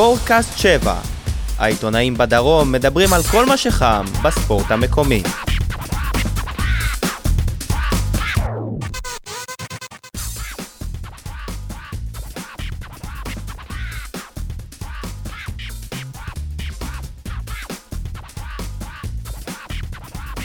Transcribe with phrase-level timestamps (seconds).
[0.00, 0.94] ספורטקאסט 7.
[1.58, 5.22] העיתונאים בדרום מדברים על כל מה שחם בספורט המקומי.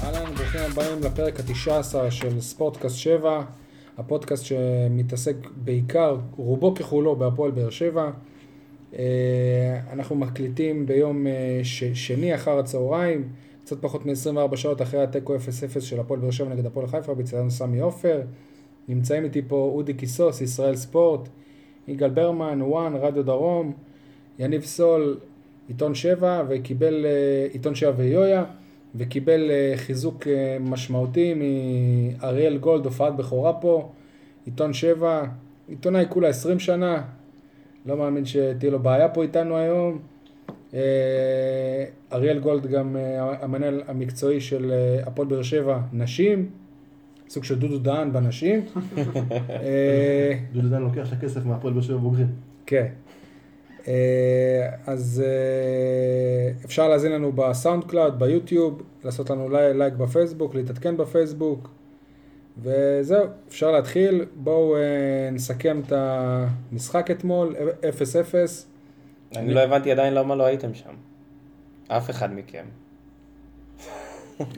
[0.04, 3.42] אהלן, ברוכים הבאים לפרק התשע עשר של ספורטקאסט 7,
[3.98, 8.10] הפודקאסט שמתעסק בעיקר, רובו ככולו, בהפועל באר שבע.
[9.00, 13.30] אה, אנחנו מקליטים ביום אה, ש- שני אחר הצהריים,
[13.66, 15.40] קצת פחות מ-24 שעות אחרי התיקו 0-0
[15.82, 18.22] של הפועל באר שבע נגד הפועל חיפה, בצדנו סמי עופר.
[18.88, 21.30] נמצאים איתי פה אודי קיסוס, ישראל ספורט,
[21.88, 23.74] יגאל ברמן, וואן, רדיו דרום,
[24.40, 25.18] יניב סול,
[25.68, 28.44] עיתון 7, וקיבל, אה, עיתון 7 ויויה,
[28.96, 30.28] וקיבל חיזוק
[30.60, 33.90] משמעותי מאריאל גולד, הופעת בכורה פה,
[34.46, 35.24] עיתון 7,
[35.68, 37.02] עיתונאי כולה 20 שנה,
[37.86, 40.00] לא מאמין שתהיה לו בעיה פה איתנו היום.
[40.74, 40.80] אה,
[42.14, 46.50] אריאל גולד גם אה, המנהל המקצועי של אה, הפועל באר שבע, נשים,
[47.30, 48.66] סוג של דודו דהן בנשים.
[50.54, 52.28] דודו דהן לוקח את הכסף מהפועל באר שבע בוגרים.
[52.66, 52.88] כן.
[54.88, 55.24] אז
[56.66, 61.70] אפשר להאזין לנו בסאונד קלאוד, ביוטיוב, לעשות לנו לי- לייק בפייסבוק, להתעדכן בפייסבוק,
[62.58, 64.26] וזהו, אפשר להתחיל.
[64.36, 64.82] בואו אה,
[65.32, 69.36] נסכם את המשחק אתמול, 0-0.
[69.36, 70.94] אני לא הבנתי עדיין למה לא הייתם שם.
[71.88, 72.66] אף אחד מכם.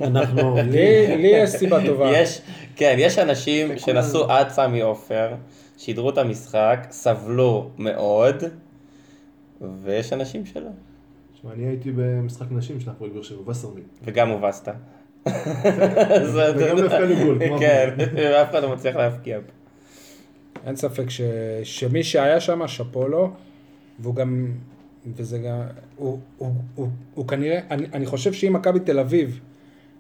[0.02, 0.56] אנחנו...
[0.56, 2.12] לי לי יש סיבה טובה.
[2.18, 2.42] יש,
[2.76, 5.36] כן, יש אנשים שנסעו עד סמי עופר,
[5.78, 8.44] שידרו את המשחק, סבלו מאוד,
[9.84, 10.70] ויש אנשים שלא.
[11.34, 13.84] תשמע, אני הייתי במשחק נשים של הפועל באר שבע, וסרמיל.
[14.04, 14.68] וגם הובסת.
[16.34, 19.40] וגם הפקענו גול, כמו כן, ואף אחד לא מצליח להפקיע.
[20.66, 21.22] אין ספק ש,
[21.64, 23.32] שמי שהיה שם, שאפו לו,
[24.00, 24.52] והוא גם,
[25.16, 25.62] וזה גם,
[25.96, 29.40] הוא, הוא, הוא, הוא כנראה, אני, אני חושב שאם מכבי תל אביב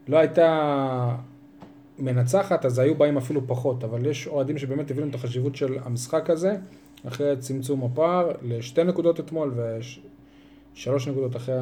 [0.08, 1.16] לא הייתה
[2.00, 6.30] מנצחת, אז היו באים אפילו פחות, אבל יש אוהדים שבאמת הבינו את החשיבות של המשחק
[6.30, 6.56] הזה,
[7.07, 9.53] אחרי צמצום הפער, לשתי נקודות אתמול
[10.75, 11.56] ושלוש נקודות אחרי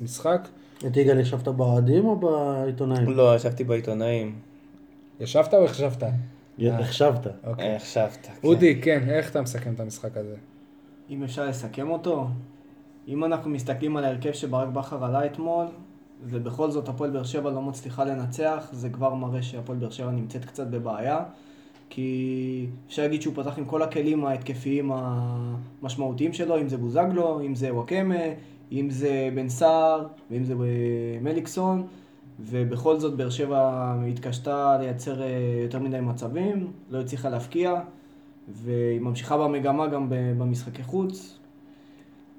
[0.00, 0.48] המשחק.
[0.86, 3.10] את יגאל ישבת באוהדים או בעיתונאים?
[3.10, 4.38] לא, ישבתי בעיתונאים.
[5.20, 6.02] ישבת או החשבת?
[6.66, 7.26] החשבת.
[7.46, 7.76] אוקיי.
[7.76, 8.18] החשבת.
[8.22, 8.32] כן.
[8.44, 10.36] אודי, כן, איך אתה מסכם את המשחק הזה?
[11.10, 12.26] אם אפשר לסכם אותו,
[13.08, 15.66] אם אנחנו מסתכלים על ההרכב שברק בכר עלה אתמול,
[16.24, 20.44] ובכל זאת הפועל באר שבע לא מצליחה לנצח, זה כבר מראה שהפועל באר שבע נמצאת
[20.44, 21.22] קצת בבעיה.
[21.90, 27.54] כי אפשר להגיד שהוא פתח עם כל הכלים ההתקפיים המשמעותיים שלו, אם זה בוזגלו, אם
[27.54, 28.14] זה וואקמה,
[28.72, 31.86] אם זה בן סער, ואם זה אה, מליקסון,
[32.40, 35.28] ובכל זאת באר שבע התקשתה לייצר אה,
[35.62, 37.80] יותר מדי מצבים, לא הצליחה להפקיע,
[38.48, 41.38] והיא ממשיכה במגמה גם במשחקי חוץ.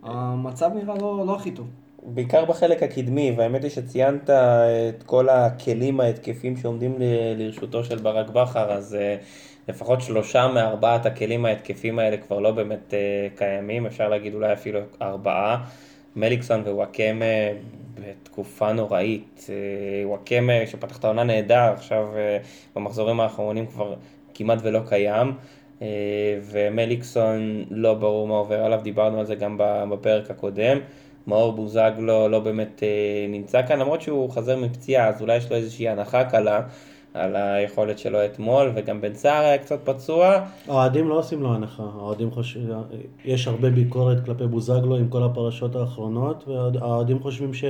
[0.03, 1.67] המצב נראה לא, לא הכי טוב.
[2.03, 6.95] בעיקר בחלק הקדמי, והאמת היא שציינת את כל הכלים ההתקפיים שעומדים
[7.37, 9.15] לרשותו של ברק בכר, אז אה,
[9.67, 14.79] לפחות שלושה מארבעת הכלים ההתקפיים האלה כבר לא באמת אה, קיימים, אפשר להגיד אולי אפילו
[15.01, 15.65] ארבעה.
[16.15, 17.25] מליקסון ווואקמה
[17.95, 19.45] בתקופה נוראית.
[19.49, 22.37] אה, וואקמה שפתח את העונה נהדר, עכשיו אה,
[22.75, 23.95] במחזורים האחרונים כבר
[24.33, 25.33] כמעט ולא קיים.
[25.81, 25.87] אה,
[26.43, 29.57] ומליקסון לא ברור מה עובר עליו, דיברנו על זה גם
[29.91, 30.79] בפרק הקודם.
[31.27, 32.83] מאור בוזגלו לא באמת
[33.29, 36.61] נמצא כאן, למרות שהוא חזר מפציעה, אז אולי יש לו איזושהי הנחה קלה
[37.13, 40.45] על היכולת שלו אתמול, וגם בן סער היה קצת פצוע.
[40.67, 42.69] האוהדים לא עושים לו הנחה, האוהדים חושבים,
[43.25, 47.63] יש הרבה ביקורת כלפי בוזגלו עם כל הפרשות האחרונות, והאוהדים חושבים ש...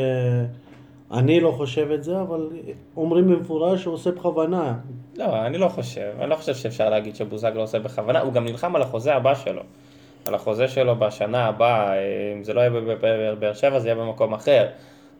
[1.12, 2.50] אני לא חושב את זה, אבל
[2.98, 4.74] אומרים במפורש שהוא עושה בכוונה.
[5.18, 8.76] לא, אני לא חושב, אני לא חושב שאפשר להגיד שבוזגלו עושה בכוונה, הוא גם נלחם
[8.76, 9.62] על החוזה הבא שלו.
[10.26, 12.72] על החוזה שלו בשנה הבאה, אה, אם זה לא יהיה
[13.36, 14.68] בבאר שבע, זה יהיה במקום אחר.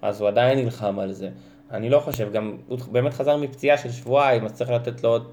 [0.02, 1.30] אז הוא עדיין נלחם על זה.
[1.72, 5.28] אני לא חושב, גם הוא באמת חזר מפציעה של שבועיים, אז צריך לתת לו עוד,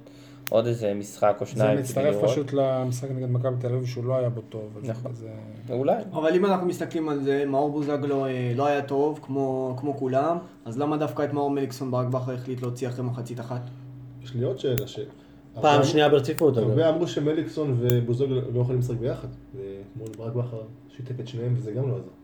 [0.51, 1.73] עוד איזה משחק או זה שניים.
[1.73, 2.25] כדי מצטרף.
[2.25, 4.79] פשוט למשחק נגד מכבי תל אביב שהוא לא היה בו טוב.
[4.83, 5.15] נכון.
[5.15, 5.29] זה...
[5.71, 6.03] אולי.
[6.13, 10.39] אבל אם אנחנו מסתכלים על זה, מאור בוזגלו אה, לא היה טוב, כמו, כמו כולם,
[10.65, 13.61] אז למה דווקא את מאור מליקסון ברק בכר החליט להוציא אחרי מחצית אחת?
[14.23, 14.99] יש לי עוד שאלה ש...
[15.61, 16.57] פעם שנייה ברציפות.
[16.57, 19.29] הרבה אמרו שמליקסון ובוזגלו לא יכולים לשחק ביחד.
[19.55, 20.63] ואתמול ברק בכר
[20.97, 22.16] שיתק את שניהם וזה גם לא עזר.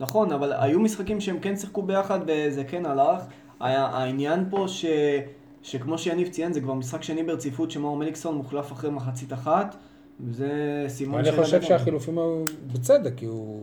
[0.00, 3.20] נכון, אבל היו משחקים שהם כן שיחקו ביחד וזה כן הלך.
[3.60, 4.84] היה- העניין פה ש...
[5.62, 9.76] שכמו שיניב ציין, זה כבר משחק שני ברציפות שמאור מליקסון מוחלף אחרי מחצית אחת,
[10.20, 10.50] וזה
[10.88, 11.62] סימן אני שאלה חושב.
[11.62, 13.60] שהחילופים היו בצדק, כי הוא...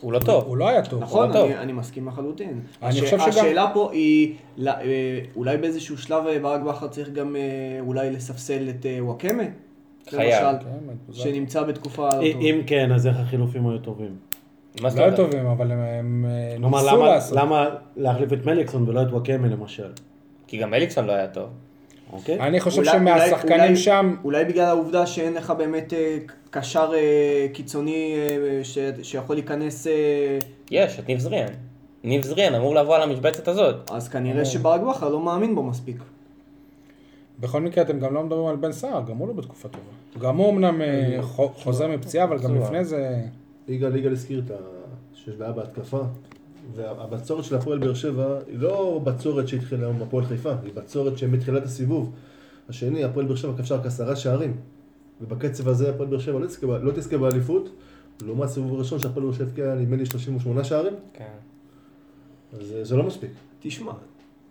[0.00, 0.44] הוא לא טוב.
[0.44, 1.02] הוא לא היה טוב.
[1.02, 1.44] נכון, לא טוב.
[1.50, 2.60] אני, אני מסכים לחלוטין.
[2.82, 4.72] אני הש- חושב שגם- השאלה פה היא, לא-
[5.36, 7.40] אולי באיזשהו שלב אה, ברק בכר צריך גם אה,
[7.80, 9.42] אולי לספסל את וואקמה?
[10.10, 10.44] חייב.
[10.44, 11.24] למשל, כן, בוזגלו.
[11.24, 12.22] שנמצא בתקופה לא.
[12.22, 14.16] אם כן, אז איך החילופים היו טובים?
[14.80, 15.30] מה זאת לא היו אומרת?
[15.30, 17.38] טובים, אבל הם- הם אה, כלומר, ניסו למה- לעשות.
[17.38, 19.88] למה להחליף את מליקסון ולא את וואקמה למשל?
[20.46, 21.48] כי גם אליקסון לא היה טוב.
[22.12, 22.40] אוקיי?
[22.40, 26.16] אני חושב אולי- שמהשחקנים אולי- שם, אולי בגלל העובדה שאין לך באמת אה,
[26.50, 29.92] קשר אה, קיצוני אה, ש- שיכול להיכנס, אה,
[30.70, 31.48] יש, את ניב זריאן.
[32.04, 33.90] ניב זריאן אמור לבוא על המשבצת הזאת.
[33.90, 35.96] אז כנראה שברק בכר לא מאמין בו מספיק.
[37.40, 40.26] בכל מקרה אתם גם לא מדברים על בן סער, גם הוא לא בתקופה טובה.
[40.28, 42.64] גם הוא אמנם אה, חו- חוזר מפציעה, אבל גם פצוע.
[42.64, 43.20] לפני זה...
[43.68, 44.54] יגאל יגאל הזכיר את ה...
[45.14, 46.00] שיש בעיה בהתקפה,
[46.74, 51.64] והבצורת של הפועל באר שבע היא לא בצורת שהתחילה היום בפועל חיפה, היא בצורת שמתחילת
[51.64, 52.12] הסיבוב.
[52.68, 54.56] השני, הפועל באר שבע כבשה רק עשרה שערים,
[55.20, 57.68] ובקצב הזה הפועל באר שבע לא תזכה לא תזכה באליפות,
[58.22, 61.24] לעומת הסיבוב הראשון שהפועל באר שבע הבקיעה נדמה לי 38 שערים, כן.
[62.52, 63.30] אז אה, זה לא מספיק.
[63.60, 63.92] תשמע,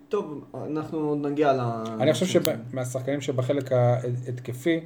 [0.09, 1.59] טוב, אנחנו עוד נגיע ל...
[1.99, 2.41] אני חושב
[2.71, 4.79] שמהשחקנים שבחלק ההתקפי,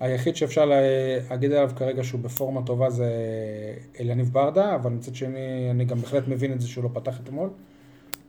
[0.00, 3.12] היחיד שאפשר להגיד עליו כרגע שהוא בפורמה טובה זה
[4.00, 7.50] אליניב ברדה, אבל מצד שני אני גם בהחלט מבין את זה שהוא לא פתח אתמול.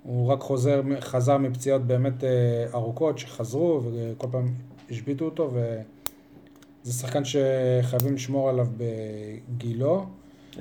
[0.04, 2.30] הוא רק חוזר, חזר מפציעות באמת אה,
[2.74, 4.46] ארוכות שחזרו וכל פעם
[4.92, 10.06] השביתו אותו וזה שחקן שחייבים לשמור עליו בגילו.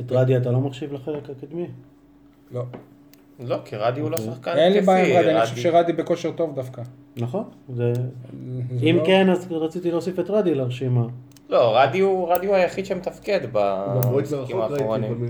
[0.01, 1.67] את רדי אתה לא מחשיב לחלק הקדמי?
[2.51, 2.65] לא,
[3.41, 4.33] לא, כי רדי הוא לא אוקיי.
[4.33, 6.83] שחקן אין לי בעיה עם רדי, אני חושב שרדי בכושר טוב דווקא.
[7.17, 7.45] נכון.
[7.69, 7.93] זה...
[7.93, 11.07] זה אם לא- כן, אז רציתי להוסיף את רדי לרשימה.
[11.49, 15.27] לא, רדי הוא רדי הוא היחיד שמתפקד במשחקים האחרונים.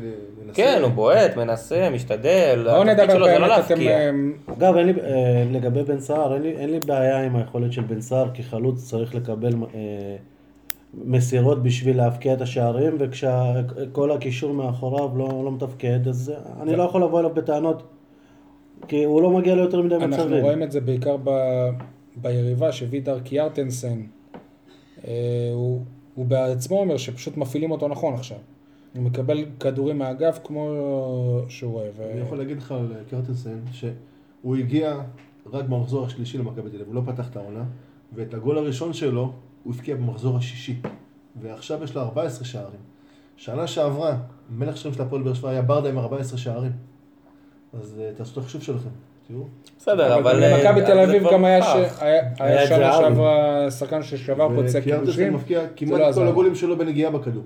[0.54, 2.66] כן, הוא בועט, מנסה, משתדל.
[2.70, 3.48] בואו נדבר לא באמת, אתם...
[3.48, 3.90] להפקיע.
[3.90, 4.10] אה,
[4.52, 8.00] אגב, לי, אה, לגבי בן סער, אין לי, אין לי בעיה עם היכולת של בן
[8.00, 10.16] סער, כי חלוץ צריך לקבל אה,
[10.94, 16.32] מסירות בשביל להבקיע את השערים, וכשכל הקישור מאחוריו לא, לא מתפקד, אז
[16.62, 17.82] אני לא יכול לבוא אליו בטענות,
[18.88, 20.44] כי הוא לא מגיע ליותר מדי אנחנו מצבים.
[20.44, 21.30] רואים את זה בעיקר ב...
[22.16, 24.02] ביריבה שווידר קיארטנסן,
[25.04, 25.84] אה, הוא,
[26.14, 28.38] הוא בעצמו אומר שפשוט מפעילים אותו נכון עכשיו.
[28.94, 30.74] הוא מקבל כדורים מהאגף כמו
[31.48, 32.00] שהוא אוהב.
[32.00, 35.00] אני יכול להגיד לך על קרטנסן, שהוא הגיע
[35.52, 37.64] רק במחזור השלישי למכבי תל אביב, הוא לא פתח את העונה,
[38.12, 39.32] ואת הגול הראשון שלו
[39.62, 40.76] הוא הבקיע במחזור השישי,
[41.40, 42.80] ועכשיו יש לו 14 שערים.
[43.36, 44.16] שנה שעברה,
[44.50, 46.72] מלך שערים של הפועל באר שבע היה ברדה עם 14 שערים.
[47.74, 48.88] אז אה, תעשו את החישוב שלכם,
[49.28, 49.44] תראו.
[49.78, 50.54] בסדר, אבל...
[50.54, 51.62] במכבי אה, תל זה אביב כבר גם היה
[52.66, 52.92] שנה.
[52.92, 55.34] שעברה שחקן ששבר פוצע קידושים.
[55.34, 56.22] מבקיע לא כמעט עזר.
[56.22, 57.42] כל הגולים שלו בנגיעה בכדור.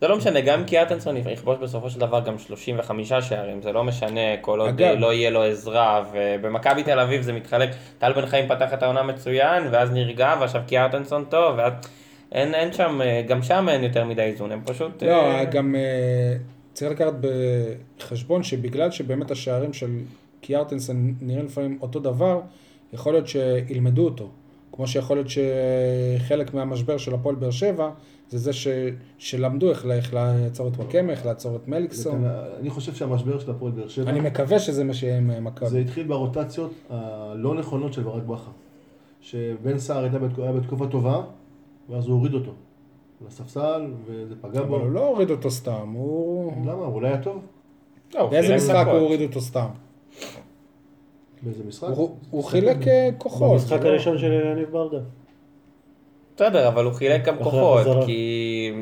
[0.00, 3.84] זה לא משנה, גם כי אטנסון יכבוש בסופו של דבר גם 35 שערים, זה לא
[3.84, 4.82] משנה כל עוד.
[4.98, 9.02] לא יהיה לו עזרה, ובמכבי תל אביב זה מתחלק, טל בן חיים פתח את העונה
[9.02, 11.72] מצוין, ואז נרגע, ועכשיו קיארטנסון טוב, ואז
[12.32, 15.02] אין, אין שם, גם שם אין יותר מדי איזון, הם פשוט...
[15.02, 16.36] לא, אה, גם אה,
[16.80, 17.12] צריך לקחת
[17.98, 19.98] בחשבון שבגלל שבאמת השערים של
[20.40, 22.40] קיארטנסן נראים לפעמים אותו דבר,
[22.92, 24.28] יכול להיות שילמדו אותו.
[24.72, 27.90] כמו שיכול להיות שחלק מהמשבר של הפועל באר שבע,
[28.28, 28.68] זה זה ש,
[29.18, 32.12] שלמדו איך, איך לעצור את וואקמה, איך לעצור את מליקסון.
[32.22, 35.68] כאן- אני חושב שהמשבר של הפועל באר שבע, אני מקווה שזה מה שיהיה עם מכבי.
[35.68, 38.50] זה התחיל ברוטציות הלא נכונות של ברק בכר.
[39.20, 40.04] שבן סער
[40.38, 41.22] היה בתקופה טובה,
[41.88, 42.52] ואז הוא הוריד אותו
[43.26, 44.76] לספסל, וזה פגע אבל בו.
[44.76, 46.52] הוא לא הוריד אותו סתם, הוא...
[46.66, 46.72] למה?
[46.72, 47.42] הוא אולי היה טוב?
[48.14, 48.86] לא, באיזה משחק.
[48.90, 49.66] הוא הוריד אותו סתם?
[51.42, 51.88] באיזה משחק?
[51.96, 53.52] הוא- הוא חילק אה, כוחות.
[53.52, 54.98] במשחק לא- הראשון של יניב ברדה.
[56.36, 58.06] בסדר, אבל הוא חילק גם כוחות, החזרה.
[58.06, 58.72] כי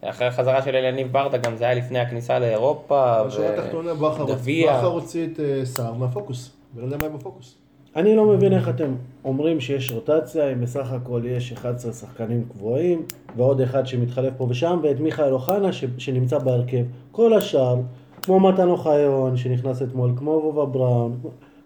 [0.00, 5.26] אחרי החזרה של אליניב ברדה גם זה היה לפני הכניסה לאירופה, בשורה התחתונה בכר הוציא
[5.26, 6.50] את אה, סער מהפוקוס.
[6.74, 7.56] בן אדם היה בפוקוס.
[7.96, 8.94] אני לא מבין איך אתם
[9.24, 13.02] אומרים שיש רוטציה, אם בסך הכל יש 11 שחקנים קבועים,
[13.36, 15.84] ועוד אחד שמתחלף פה ושם, ואת מיכאל אוחנה ש...
[15.98, 16.84] שנמצא בהרכב.
[17.12, 17.80] כל השאר,
[18.22, 21.18] כמו מתן אוחיון שנכנס אתמול, כמו וובה בראון,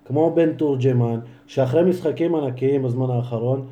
[0.05, 3.67] כמו בן תורג'מן, שאחרי משחקים ענקיים בזמן האחרון,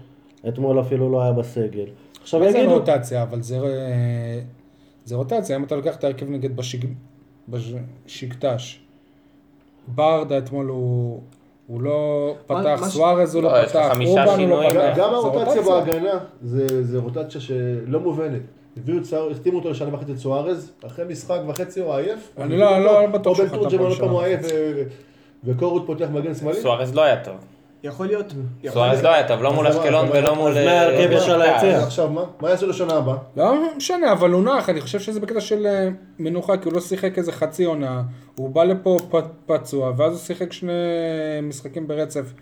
[0.49, 1.87] אתמול אפילו לא היה בסגל.
[2.23, 3.23] עכשיו מה זה יגידו, רוטציה?
[3.23, 4.41] אבל זה, אה,
[5.05, 6.87] זה רוטציה, אם אתה לוקח את ההרכב נגד בשיג...
[7.49, 8.81] בשקטש.
[9.89, 11.21] ברדה אתמול הוא,
[11.67, 14.71] הוא לא פתח, סוארז הוא לא, לא פתח, אובן הוא לא.
[14.71, 14.93] פתח.
[14.97, 16.11] גם זה הרוטציה בהגנה
[16.43, 18.41] זה זה רוטציה שלא מובנת.
[18.77, 22.31] הביאו את סער, החתימו אותו לשנה וחצי את סוארז, אחרי משחק וחצי הוא עייף.
[22.39, 24.27] אני לא- לא- לא בטוח או שהוא בן חתם תורג'מן פה עוד פעם הוא לשנה
[24.29, 24.83] עייף ו-
[25.45, 26.61] וקורות פותח מגן שמאלי.
[26.61, 27.35] סוארז לא היה טוב.
[27.85, 28.33] יכול להיות.
[28.69, 30.53] סוארז להיות- לא היה טוב, לא מול אז אשקלון מה, ולא אז מול...
[30.55, 31.53] מההרכב אה, ישר מכבי.
[31.53, 31.77] ליציע.
[31.77, 32.25] אז עכשיו מה?
[32.41, 33.17] מה יעשו לשנה הבאה?
[33.37, 36.81] לא משנה, אבל הוא נח, אני חושב שזה בקטע של אה, מנוחה, כי הוא לא
[36.81, 38.03] שיחק איזה חצי עונה,
[38.35, 38.97] הוא בא לפה
[39.47, 40.73] פצוע, ואז הוא שיחק שני
[41.43, 42.33] משחקים ברצף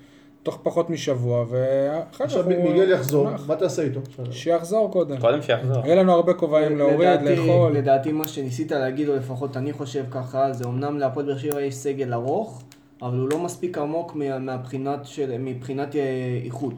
[0.42, 3.28] תוך פחות משבוע, ואחר כך עכשיו הוא מיגל יחזור.
[3.47, 4.00] מה תעשה איתו?
[4.30, 5.16] שיחזור קודם.
[5.20, 5.85] קודם שיחזור.
[5.87, 7.73] יהיה לנו הרבה כובעים להוריד, לאכול.
[7.73, 11.75] לדעתי מה שניסית להגיד, או לפחות אני חושב ככה, זה אמנם להפועל באר שבע יש
[11.75, 12.62] סגל ארוך,
[13.02, 16.00] אבל הוא לא מספיק עמוק מה- מהבחינת של, מבחינת אה,
[16.45, 16.75] איכות.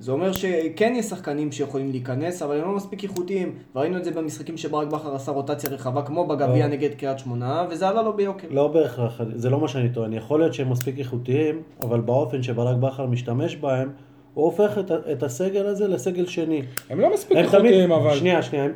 [0.00, 3.54] זה אומר שכן יש שחקנים שיכולים להיכנס, אבל הם לא מספיק איכותיים.
[3.76, 6.72] וראינו את זה במשחקים שברק בכר עשה רוטציה רחבה, כמו בגביע לא.
[6.72, 8.48] נגד קריית שמונה, וזה עלה לו ביוקר.
[8.50, 10.12] לא בהכרח, זה לא מה שאני טוען.
[10.12, 13.90] יכול להיות שהם מספיק איכותיים, אבל באופן שברק בכר משתמש בהם,
[14.34, 16.62] הוא הופך את, את הסגל הזה לסגל שני.
[16.90, 18.14] הם לא מספיק הם איכותיים, תמיד, אבל...
[18.14, 18.66] שנייה, שנייה,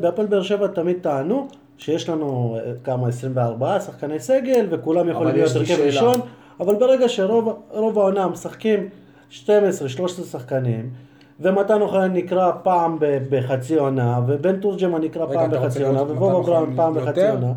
[0.00, 5.56] בהפועל באר שבע תמיד טענו שיש לנו אה, כמה, 24 שחקני סגל, וכולם יכולים להיות
[5.56, 5.74] הרכב.
[5.80, 6.20] ראשון,
[6.60, 8.88] אבל ברגע שרוב רוב העונה משחקים
[9.30, 9.46] 12-13
[10.32, 10.90] שחקנים,
[11.40, 12.98] ומתן אוחיון נקרא פעם
[13.30, 16.94] בחצי עונה, ובן תורג'מן נקרא פעם בחצי עונה, בראון אוחיון פעם?
[16.94, 17.52] בחצי עונה.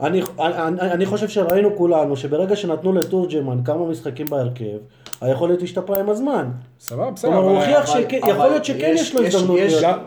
[0.00, 4.78] אני, אני, אני חושב שראינו כולנו שברגע שנתנו לתורג'מן כמה משחקים בהרכב,
[5.20, 6.48] היכולת השתפרה עם הזמן.
[6.80, 9.58] סבבה, בסדר, כלומר, הוא הוכיח אבל- שכן, אבל יכול להיות שכן יש לו הזדמנות.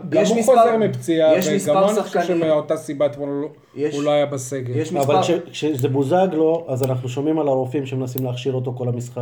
[0.10, 2.22] גם הוא מספר- חוזר מפציעה, וגם אני חושב.
[2.27, 3.30] שמאותה סיבה אתמול
[3.75, 4.75] הוא- הוא לא היה בסגל.
[4.77, 9.22] יש אבל כשזה בוזגלו, אז אנחנו שומעים על הרופאים שמנסים להכשיר אותו כל המשחק,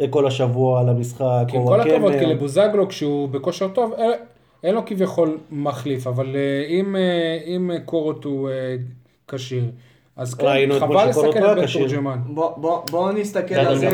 [0.00, 1.80] אה, כל השבוע על המשחק, כי עם או כל.
[1.80, 3.92] הכבוד, כי לבוזגלו כשהוא בכושר טוב,
[4.62, 7.02] אין- לו כביכול מחליף, אבל אה, אם, אה,
[7.46, 8.48] אם קורות הוא
[9.28, 9.64] כשיר,
[10.16, 10.46] אז כן,
[10.80, 11.66] חבל לסכן לא את בן.
[11.66, 12.18] תורג'מן.
[12.26, 13.88] בוא, בוא, בוא נסתכל על זה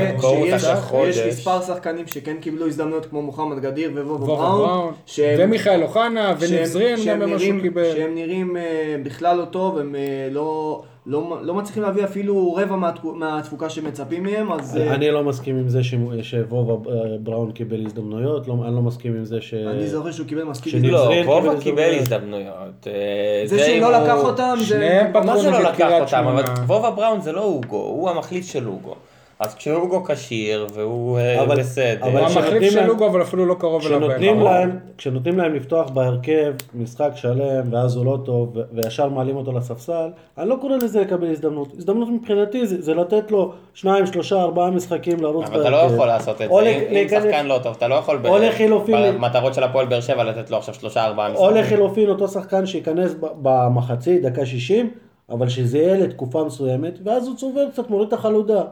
[1.13, 4.93] שיש מספר שחקנים שכן קיבלו הזדמנויות כמו מוחמד גדיר וובה בראון,
[5.39, 7.93] ומיכאל אוחנה, וניב שהם- זרין, שהם גם מה שהוא נראים- קיבל.
[7.93, 8.63] שהם נראים אה,
[9.03, 10.01] בכלל לא טוב, הם אה,
[10.31, 15.25] לא, לא, לא מצליחים להביא אפילו רבע מהתפו- מהתפוקה שמצפים מהם, אז אה, אני לא
[15.25, 15.81] מסכים עם זה
[16.23, 19.55] שוובה אה, בראון קיבל הזדמנויות, לא- אני לא מסכים עם זה ש...
[19.55, 21.27] אני זוכר שהוא קיבל מספיק הזדמנויות.
[21.27, 22.87] לא, וובה קיבל הזדמנויות.
[22.87, 25.03] אה, זה שהוא לא לקח אותם, זה...
[25.25, 26.25] מה זה לא לקח אותם?
[26.29, 26.43] אבל.
[26.67, 28.95] וובה בראון זה לא אוגו, הוא המחליף של אוגו.
[29.41, 31.99] אז כשאוגו כשיר והוא אה, אבל- בסדר.
[32.07, 34.01] אבל הוא המחליף של לוגו, אבל אפילו לא קרוב אליו.
[34.01, 34.41] כשנותנים.
[34.41, 40.09] להם, כשנותנים להם לפתוח בהרכב משחק שלם ואז הוא לא טוב וישר מעלים אותו לספסל,
[40.39, 41.73] אני לא קורא לזה לקבל הזדמנות.
[41.79, 46.07] הזדמנות מבחינתי זה, זה לתת לו שניים, שלושה, ארבעה משחקים לרוץ אבל אתה לא יכול
[46.07, 49.15] לעשות את או זה, אם- אם שחקן לא טוב, אתה לא יכול ב- או לחילופין-
[49.15, 51.55] במטרות של הפועל באר שבע לתת לו עכשיו שלושה ארבעה או משחקים.
[51.57, 54.91] לחילופין אותו שחקן שייכנס במחצית, דקה 60,
[55.31, 58.63] אבל שזה יהיה לתקופה מסוימת, ואז הוא צובר קצת, מוריד את החלודה.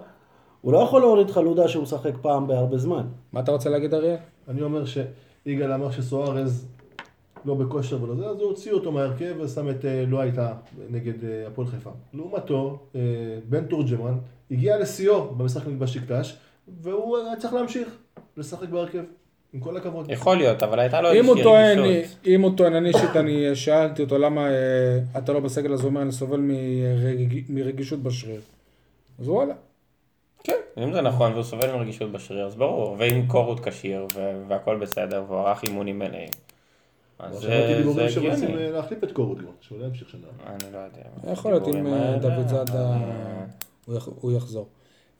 [0.60, 3.06] הוא לא יכול להוריד חלודה שהוא משחק פעם בהרבה זמן.
[3.32, 4.16] מה אתה רוצה להגיד, אריאל?
[4.48, 6.66] אני אומר שיגאל אמר שסוארז
[7.44, 10.52] לא בכושר ולא זה, אז הוא הוציא אותו מהרכב ושם את אה, לא הייתה
[10.90, 11.90] נגד אה, הפועל חיפה.
[12.14, 13.00] לעומתו, אה,
[13.48, 14.14] בן תורג'מן
[14.50, 16.36] הגיע לשיאו במשחק נגד בשקטש,
[16.82, 17.88] והוא היה צריך להמשיך
[18.36, 19.02] לשחק בהרכב.
[19.52, 20.10] עם כל הכבוד.
[20.10, 21.42] יכול להיות, אבל הייתה לו איזושהי
[21.82, 22.16] רגישות.
[22.26, 24.46] אם הוא טוען, אני אישית, אני שאלתי אותו למה
[25.18, 28.40] אתה לא בסגל, אז הוא אומר, אני סובל מרג- מרגישות בשריר.
[29.18, 29.54] אז וואלה.
[30.82, 32.96] אם זה נכון והוא סובל מרגישות בשריר, אז ברור.
[32.98, 34.06] ואם קורות כשיר
[34.48, 36.28] והכל בסדר והוא ערך אימונים מלאים.
[37.18, 38.64] אז שמעתי זה זה דיבורים שרוצים הגיוני.
[38.64, 40.20] אה, להחליף את קורות גם, שהוא לא ימשיך שנה.
[40.46, 41.32] אני לא יודע.
[41.32, 42.96] יכול להיות אם אה, האלה, דוד זאדה,
[43.86, 44.66] הוא יח- הוא יחזור.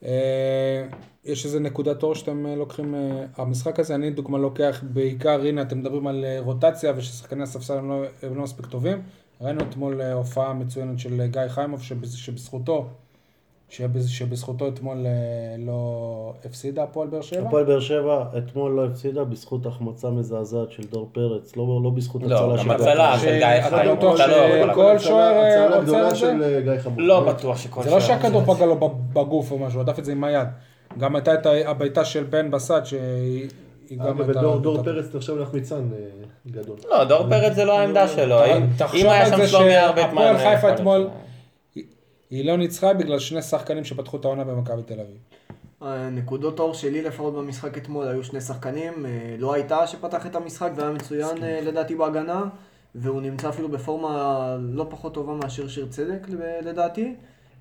[0.05, 0.87] אה,
[1.25, 2.99] יש איזה נקודת אור שאתם אה, לוקחים, אה,
[3.37, 7.89] המשחק הזה, אני דוגמה לוקח בעיקר, הנה אתם מדברים על אה, רוטציה וששחקני הספסל הם
[7.89, 9.01] לא, הם לא מספיק טובים.
[9.41, 13.08] ראינו אתמול אה, הופעה מצוינת של אה, גיא חיימוב שבז- שבזכותו, שבז-
[13.69, 15.11] שבזכותו אתמול אה,
[15.65, 15.93] לא
[16.45, 17.47] הפסידה הפועל באר שבע.
[17.47, 22.21] הפועל באר שבע אתמול לא הפסידה בזכות החמצה מזעזעת של דור פרץ, לא, לא בזכות
[22.23, 23.21] לא, הצלה גם של הצלה גיא.
[23.21, 23.47] של גיא
[23.77, 25.07] לא יכול שכל.
[25.07, 26.15] שוער, אה, הצלה גדולה את זה?
[26.15, 27.01] של אה, חמור.
[27.01, 28.41] לא בטוח שכל זה לא שוער שהכדור.
[28.55, 28.75] פגע לו
[29.13, 30.47] בגוף או משהו, הדף את זה עם היד.
[30.97, 33.47] גם הייתה את הבעיטה של בן בסט שהיא
[33.97, 34.29] גם אגב.
[34.29, 35.97] ודור דור פרץ נחשב לחמיצן אה,
[36.51, 36.77] גדול.
[36.89, 38.45] לא, דור פרץ זה לא העמדה שלו.
[38.45, 40.05] אם- היה שם שלומי ארבטמן...
[40.05, 41.07] שהפועל חיפה יכול להיות אתמול-
[42.29, 45.17] היא- לא ניצחה בגלל שני שחקנים שפתחו את העונה במכבי תל אביב.
[46.11, 50.71] נקודות אור שלי לפחות במשחק אתמול היו שני שחקנים, אה, לא הייתה שפתח את המשחק
[50.75, 52.43] והיה מצוין אה, לדעתי בהגנה,
[52.95, 56.27] והוא נמצא אפילו בפורמה לא פחות טובה מאשר שיר צדק
[56.61, 57.15] לדעתי,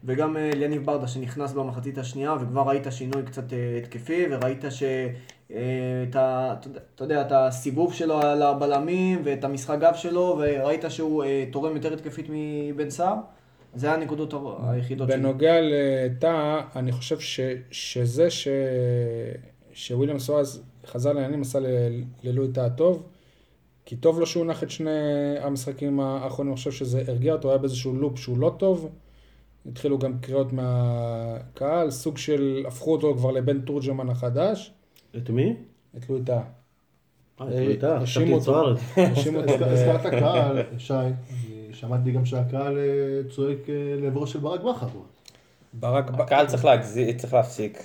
[0.05, 4.83] וגם אה, אליניב ברדה שנכנס במחצית השנייה וכבר ראית שינוי קצת אה, התקפי וראית ש...
[5.53, 5.59] אה,
[6.11, 6.55] את ה...
[6.95, 11.77] אתה יודע- את הסיבוב שלו על הבלמים ואת המשחק גב שלו וראית שהוא אה, תורם
[11.77, 13.15] יותר התקפית מבן סער.
[13.75, 15.17] זה הנקודות היחידות שלי.
[15.19, 18.49] בנוגע לטאה, אני חושב ש, שזה ש,
[19.73, 23.03] שוויליאם סואז חזר לעניינים עשה ל- ללואי טאה טוב,
[23.85, 24.91] כי טוב לו שהוא נח את שני
[25.41, 28.91] המשחקים האחרונים, אני חושב שזה הרגיע אותו, היה באיזשהו לופ שהוא לא טוב.
[29.67, 34.73] התחילו גם קריאות מהקהל, סוג של, הפכו אותו כבר לבן תורג'מן החדש,
[35.17, 35.57] את מי?
[35.97, 36.43] את לואי טאה.
[37.41, 38.45] אה, את לואיטה, האשימו חשבתי את אותו.
[38.45, 38.79] סוארץ.
[38.97, 41.13] האשימו אותו הזכרת קהל, שי, אני
[41.81, 44.87] שמעתי גם שהקהל אה, צועק אה, לעברו של ברק בכר.
[45.73, 47.83] ברק ב- הקהל צריך להגזים, צריך להפסיק.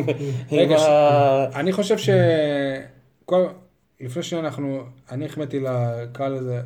[0.52, 0.76] רגע,
[1.54, 2.10] אני חושב ש...
[4.00, 4.82] לפני שנייה אנחנו...
[5.10, 6.60] אני החמאתי לקהל הזה,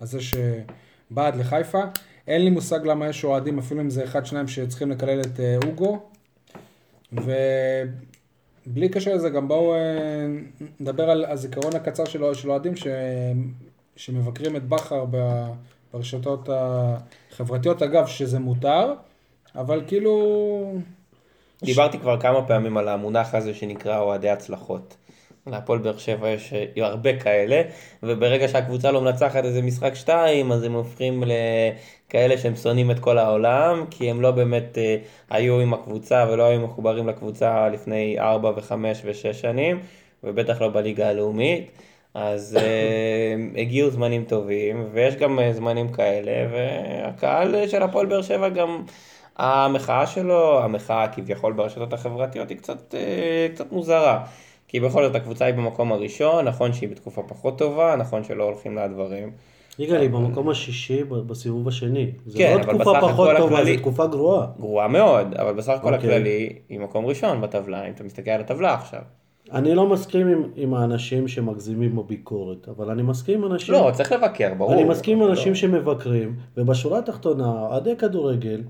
[0.00, 1.80] הזה שבעד לחיפה.
[2.26, 5.56] אין לי מושג למה יש אוהדים, אפילו אם זה אחד, שניים שצריכים לקלל את אה,
[5.66, 5.98] אוגו.
[8.66, 9.78] בלי קשר לזה, גם בואו אה,
[10.80, 12.86] נדבר על הזיכרון הקצר של אוהדים ש-
[13.96, 15.50] שמבקרים את בכר ב-
[15.96, 18.92] ברשתות החברתיות, אגב, שזה מותר,
[19.54, 20.74] אבל כאילו...
[21.62, 24.96] דיברתי כבר כמה פעמים על המונח הזה שנקרא אוהדי הצלחות.
[25.46, 27.62] להפועל באר שבע יש אה, הרבה כאלה,
[28.02, 33.18] וברגע שהקבוצה לא מנצחת איזה משחק שתיים, אז הם הופכים לכאלה שהם שונאים את כל
[33.18, 34.96] העולם, כי הם לא באמת אה,
[35.30, 39.80] היו עם הקבוצה ולא היו מחוברים לקבוצה לפני ארבע וחמש ושש שנים,
[40.24, 41.70] ובטח לא בליגה הלאומית.
[42.18, 48.48] אז אה, הגיעו זמנים טובים, ויש גם אה, זמנים כאלה, והקהל של הפועל באר שבע
[48.48, 48.82] גם,
[49.36, 54.24] המחאה שלו, המחאה כביכול ברשתות החברתיות היא קצת, אה, קצת מוזרה.
[54.68, 58.74] כי בכל זאת הקבוצה היא במקום הראשון, נכון שהיא בתקופה פחות טובה, נכון שלא הולכים
[58.74, 59.30] לה הדברים.
[59.78, 62.10] יגאל היא במקום השישי בסיבוב השני.
[62.26, 64.46] זה כן, לא תקופה פחות טובה, הכללי- זו תקופה גרועה.
[64.60, 66.10] גרועה מאוד, אבל בסך הכל אוקיי.
[66.10, 69.00] הכללי היא מקום ראשון בטבלה, אם אתה מסתכל על הטבלה עכשיו.
[69.52, 73.74] אני לא מסכים עם, עם האנשים שמגזימים בביקורת, אבל אני מסכים עם אנשים...
[73.74, 74.72] לא, צריך לבקר, ברור.
[74.72, 75.54] אני מסכים עם אבל אנשים לא.
[75.54, 78.62] שמבקרים, ובשורה התחתונה, אוהדי כדורגל,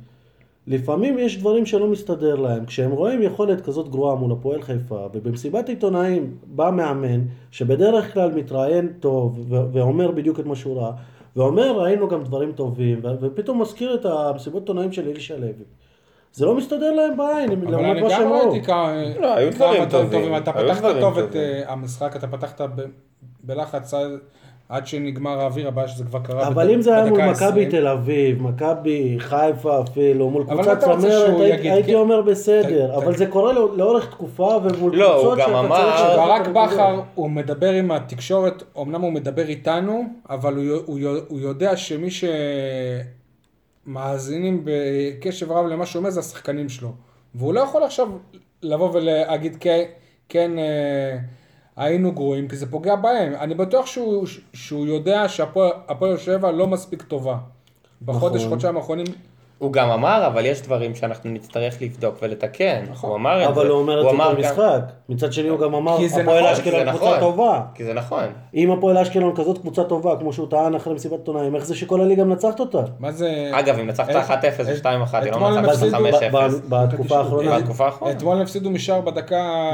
[0.67, 2.67] לפעמים יש דברים שלא מסתדר להם.
[2.67, 8.93] כשהם רואים יכולת כזאת גרועה מול הפועל חיפה, ובמסיבת עיתונאים בא מאמן, שבדרך כלל מתראיין
[9.01, 10.93] טוב, ו- ואומר בדיוק את מה שהוא ראה,
[11.37, 15.65] ואומר ראינו גם דברים טובים, ו- ופתאום מזכיר את המסיבות עיתונאים של אלישע לוי.
[16.37, 18.51] זה לא מסתדר להם בעין, הם- אבל אני מה גם שהם ראו.
[18.51, 20.37] ראיתי כמה לא, היו כמה דברים טובים.
[20.37, 21.37] אתה פתחת טוב את.
[21.37, 22.61] אה, המשחק, אתה פתחת
[23.45, 23.95] בלחץ
[24.69, 27.71] עד- שנגמר האוויר, הבעיה שזה כבר קרה אבל אם זה היה מול מכבי 20.
[27.71, 31.95] תל אביב, מכבי חיפה אפילו, מול אבל רוצה צמרת, הייתי- כן.
[31.95, 35.77] אומר בסדר, אבל זה קורה לא- לאורך תקופה ומול לא, הוא קבוצות גם שאתה אמר-
[35.77, 36.71] צריך לשנות ברק את הנקודות.
[36.73, 42.09] בכר, הוא מדבר עם התקשורת, אמנם הוא מדבר איתנו, אבל הוא, הוא, הוא יודע שמי
[43.87, 46.93] שמאזינים בקשב רב למה שהוא אומר זה השחקנים שלו.
[47.35, 48.09] והוא לא יכול עכשיו
[48.63, 49.83] לבוא ולהגיד כן,
[50.29, 51.19] כן אה,
[51.77, 53.35] היינו גרועים, כי זה פוגע בהם.
[53.35, 57.39] אני בטוח שהוא, שהוא יודע שהפועל באר שבע לא מספיק טובה.
[58.03, 58.51] בחודש, נכון.
[58.51, 59.07] חודשיים האחרונים,
[59.59, 62.85] הוא גם אמר, אבל יש דברים שאנחנו נצטרך לבדוק ולתקן.
[62.91, 63.11] נכון.
[63.11, 63.61] הוא אמר את זה.
[63.61, 64.81] אבל הוא אומר את זה אמר גם- במשחק.
[65.09, 67.21] מצד שני הוא גם אמר, כי זה הפועל נכון, אשקלון זה קבוצה נכון.
[67.21, 67.61] טובה.
[67.75, 68.25] כי זה נכון.
[68.55, 72.01] אם הפועל אשקלון כזאת קבוצה טובה, כמו שהוא טען אחרי מסיבת עיתונאים, איך זה שכל
[72.01, 72.83] הליגה מנצחת אותה?
[73.01, 73.51] מה זה...
[73.53, 76.01] אגב, אם ניצחת אה, 1-0 אה, ו-2-1, היא לא מנצחת הפסידו 5-0.
[76.33, 76.37] ב-
[76.69, 77.19] ב- בתקופה
[77.87, 78.11] האחרונה.
[78.11, 79.71] אתמול הפסידו משער בדקה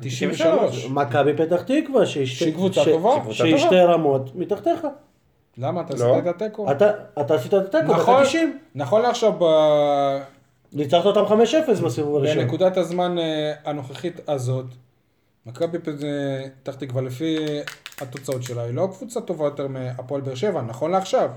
[0.00, 0.86] 90, 93.
[0.90, 2.26] מכבי פתח תקווה, שהיא.
[3.58, 4.86] שתי רמות מתחתיך.
[5.58, 5.80] למה?
[5.80, 6.16] אתה לא.
[6.16, 6.70] עשית את התיקו?
[6.70, 8.58] אתה אתה עשית את התיקו, נכון, דקה 90.
[8.74, 10.18] נכון לעכשיו, ב-
[10.72, 12.38] ניצחת אותם 5-0 בסיבוב הראשון.
[12.38, 14.66] בנקודת הזמן אה, הנוכחית הזאת,
[15.46, 17.36] מכבי פתח תקווה לפי
[18.00, 21.30] התוצאות שלה, היא לא קבוצה טובה יותר מהפועל באר שבע, נכון לעכשיו.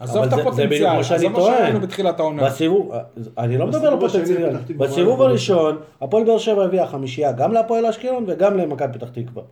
[0.00, 1.40] עזוב את הפוטנציאל, עזוב מה.
[1.40, 2.44] שראינו בתחילת העונה.
[2.44, 2.92] בסיבוב,
[3.38, 6.86] אני לא מדבר על בסיבוב השני פוטנציאל, פתח תקווה בסיבוב הראשון, הפועל באר שבע הביאה
[6.86, 9.42] חמישייה גם להפועל אשקלון וגם למכבי פתח תקווה.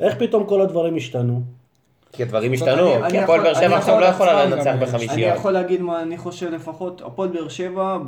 [0.00, 1.40] איך פתאום כל הדברים השתנו?
[2.12, 5.36] כי הדברים השתנו, אני כי הפועל באר שבע עכשיו לא יכולה לנצח גם, אני בחמישיות.
[5.36, 7.98] יכול להגיד מה אני חושב לפחות, הפועל באר שבע,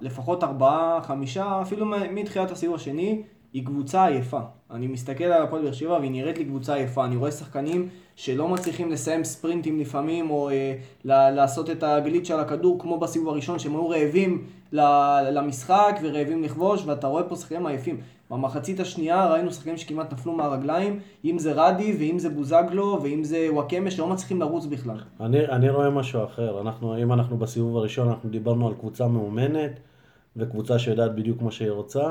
[0.00, 3.22] בלפחות ארבעה, חמישה, אפילו מ- מתחילת הסיבוב השני,
[3.52, 4.38] היא קבוצה עייפה.
[4.70, 7.04] אני מסתכל על הפועל באר שבע והיא נראית לי קבוצה עייפה.
[7.04, 10.74] אני רואה שחקנים שלא מצליחים לסיים ספרינטים לפעמים, או אה,
[11.04, 16.42] ל- לעשות את הגליץ' על הכדור כמו בסיבוב הראשון, שהם היו רעבים ל- למשחק ורעבים
[16.42, 18.00] לכבוש, ואתה רואה פה שחקנים עייפים.
[18.30, 23.48] במחצית השנייה ראינו שחקנים שכמעט נפלו מהרגליים, אם זה רדי ואם זה בוזגלו ואם זה
[23.50, 25.00] וואקמה שלא מצליחים לרוץ בכלל.
[25.20, 26.60] אני, אני רואה משהו אחר.
[26.60, 29.80] אנחנו, אם אנחנו בסיבוב הראשון, אנחנו דיברנו על קבוצה מאומנת,
[30.36, 32.10] וקבוצה שיודעת בדיוק מה שהיא רוצה.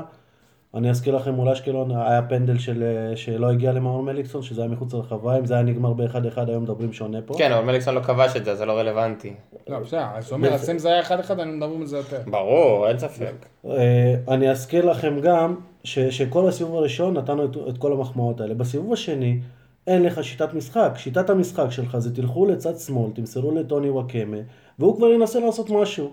[0.73, 2.83] אני אזכיר לכם, מול אשקלון היה פנדל של,
[3.15, 6.93] שלא הגיע למאור מליקסון, שזה היה מחוץ לרחבה, אם זה היה נגמר ב-1-1, היום מדברים
[6.93, 7.33] שונה פה.
[7.37, 9.33] כן, אבל מליקסון לא כבש את זה, זה לא רלוונטי.
[9.67, 11.97] לא, בסדר, אז הוא אומר, אז אם זה היה אחד אחד, היינו מדברים על זה
[11.97, 12.21] יותר.
[12.27, 13.45] ברור, אין ספק.
[13.65, 18.53] אה, אני אזכיר לכם גם, ש, שכל הסיבוב הראשון נתנו את, את כל המחמאות האלה.
[18.53, 19.39] בסיבוב השני,
[19.87, 20.91] אין לך שיטת משחק.
[20.95, 24.37] שיטת המשחק שלך זה תלכו לצד שמאל, תמסרו לטוני וואקמה,
[24.79, 26.11] והוא כבר ינסה לעשות משהו.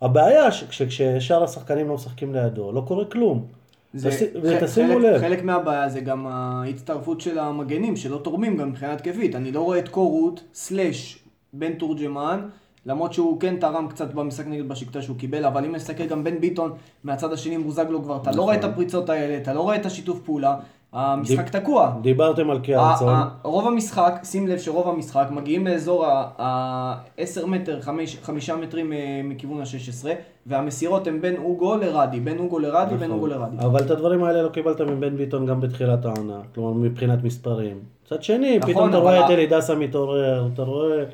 [0.00, 3.46] הבעיה שכששאר השחקנים לא משחקים לידו, לא קורה כלום.
[3.94, 4.10] זה,
[4.42, 5.20] ותשימו חלק, לב.
[5.20, 9.34] חלק מהבעיה זה גם ההצטרפות של המגנים, שלא תורמים גם מבחינה התקפית.
[9.34, 11.18] אני לא רואה את קורות, סלאש,
[11.52, 12.48] בן תורג'מן,
[12.86, 16.38] למרות שהוא כן תרם קצת במשחק נגד בשקטה שהוא קיבל, אבל אם נסתכל גם בן
[16.38, 16.72] ביטון
[17.04, 20.20] מהצד השני מוזגלו כבר, אתה לא רואה את הפריצות האלה, אתה לא רואה את השיתוף
[20.20, 20.56] פעולה,
[20.94, 21.92] המשחק תקוע.
[22.02, 23.14] דיברתם על קיארצון.
[23.42, 30.06] רוב המשחק, שים לב שרוב המשחק מגיעים לאזור ה-10 מטר, 5 מטרים אה, מכיוון ה-16,
[30.46, 33.10] והמסירות הן בין אוגו לרדי, בין אוגו לרדי, בין נכון.
[33.10, 33.56] אוגו לרדי.
[33.58, 37.78] אבל את הדברים האלה לא קיבלת מבן ביטון גם בתחילת העונה, כלומר מבחינת מספרים.
[38.06, 41.04] מצד שני, נכון, פתאום אתה רואה את אלי דסה מתעורר, אתה רואה...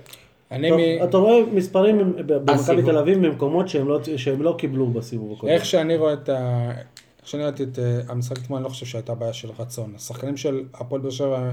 [0.50, 2.82] אני מ- אתה רואה מספרים במכבי.
[2.82, 5.52] תל אביב במקומות שהם לא- שהם לא קיבלו בסיבוב הקודם.
[5.52, 6.70] איך שאני רואה את, ה...
[7.20, 9.92] איך שאני ראיתי את אה, המשחק אתמול, אני לא חושב שהייתה בעיה של רצון.
[9.96, 11.50] השחקנים של הפועל באר שבע,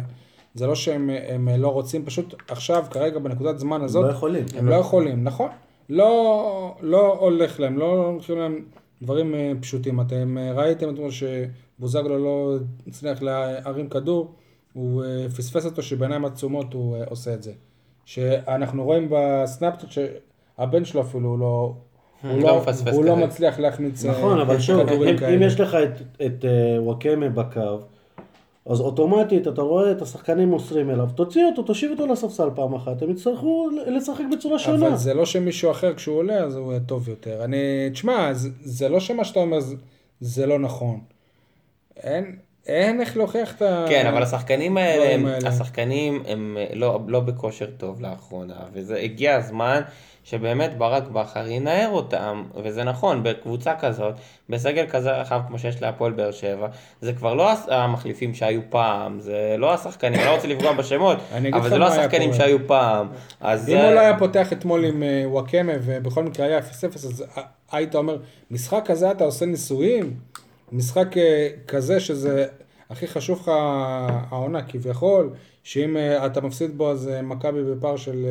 [0.55, 4.45] זה לא שהם הם לא רוצים, פשוט עכשיו, כרגע, בנקודת זמן הזאת, לא יכולים.
[4.57, 5.49] הם לא יכולים, נכון.
[5.89, 8.65] לא, לא הולך להם, לא הולכים להם
[9.01, 10.01] דברים אה, פשוטים.
[10.01, 12.55] אתם אה, ראיתם אתמול שבוזגלו לא
[12.87, 14.31] הצליח להרים כדור,
[14.73, 17.51] הוא אה, פספס אותו שבעיניים עצומות הוא אה, עושה את זה.
[18.07, 21.73] שאנחנו רואים בסנאפצ'אט שהבן שלו אפילו הוא לא...
[22.23, 23.15] הוא גם לא, מפספס הוא לא.
[23.15, 25.23] מצליח להחמיץ אה, נכון, אבל שוב, אם.
[25.23, 27.79] אם יש לך את, את אה, וואקמה בקו,
[28.65, 33.01] אז אוטומטית אתה רואה את השחקנים מוסרים אליו, תוציא אותו, תושיב אותו לספסל פעם אחת,
[33.01, 34.87] הם יצטרכו לשחק בצורה שונה.
[34.87, 37.43] אבל זה לא שמישהו אחר כשהוא עולה אז הוא טוב יותר.
[37.43, 39.75] אני, תשמע, זה, זה לא שמה שאתה אומר זה,
[40.21, 40.99] זה לא נכון.
[41.97, 42.35] אין,
[42.67, 43.85] אין איך להוכיח את ה...
[43.89, 45.49] כן, אבל השחקנים האלה, הם, האלה.
[45.49, 49.81] השחקנים הם לא, לא בכושר טוב לאחרונה, וזה הגיע הזמן
[50.23, 54.13] שבאמת ברק בכר ינער אותם, וזה נכון, בקבוצה כזאת,
[54.49, 56.67] בסגל כזה רחב כמו שיש להפועל באר שבע,
[57.01, 61.17] זה כבר לא המחליפים שהיו פעם, זה לא השחקנים, אני לא רוצה לפגוע בשמות,
[61.53, 62.33] אבל זה לא השחקנים.
[62.33, 63.07] שהיו פעם.
[63.41, 66.63] אז אם זה- הוא לא היה פותח אתמול עם אה, וואקמה ובכל מקרה היה 0-0,
[66.95, 68.17] אז אה, היית אומר,
[68.51, 70.13] משחק כזה אתה עושה ניסויים?
[70.71, 72.45] משחק אה, כזה שזה
[72.89, 73.51] הכי חשוב לך
[74.29, 78.25] העונה כביכול, שאם אה, אתה מפסיד בו אז אה, מכבי בפער של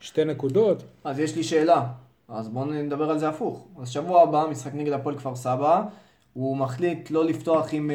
[0.00, 0.82] שתי נקודות.
[1.04, 1.86] אז יש לי שאלה,
[2.28, 3.66] אז בואו נדבר על זה הפוך.
[3.82, 5.82] אז שבוע הבא, משחק נגד הפועל כפר סבא,
[6.32, 7.90] הוא מחליט לא לפתוח עם,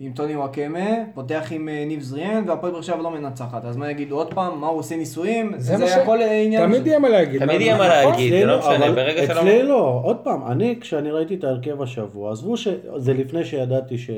[0.00, 0.80] עם טוני וואקמה,
[1.14, 3.64] פותח עם אה, ניב זריאן, והפועל באר שבע לא מנצחת.
[3.64, 4.60] אז מה יגידו עוד פעם?
[4.60, 5.52] מה הוא עושה ניסויים?
[5.56, 7.44] זה מה ש- הכל אה, עניין תמיד יהיה מה להגיד.
[7.44, 8.10] תמיד יהיה מה נכון?
[8.12, 8.32] להגיד.
[8.32, 11.82] זה לא משנה, אבל ברגע שלא- אצלי לא, עוד פעם, אני כשאני ראיתי את ההרכב
[11.82, 14.10] השבוע, עזבו שזה לפני שידעתי ש...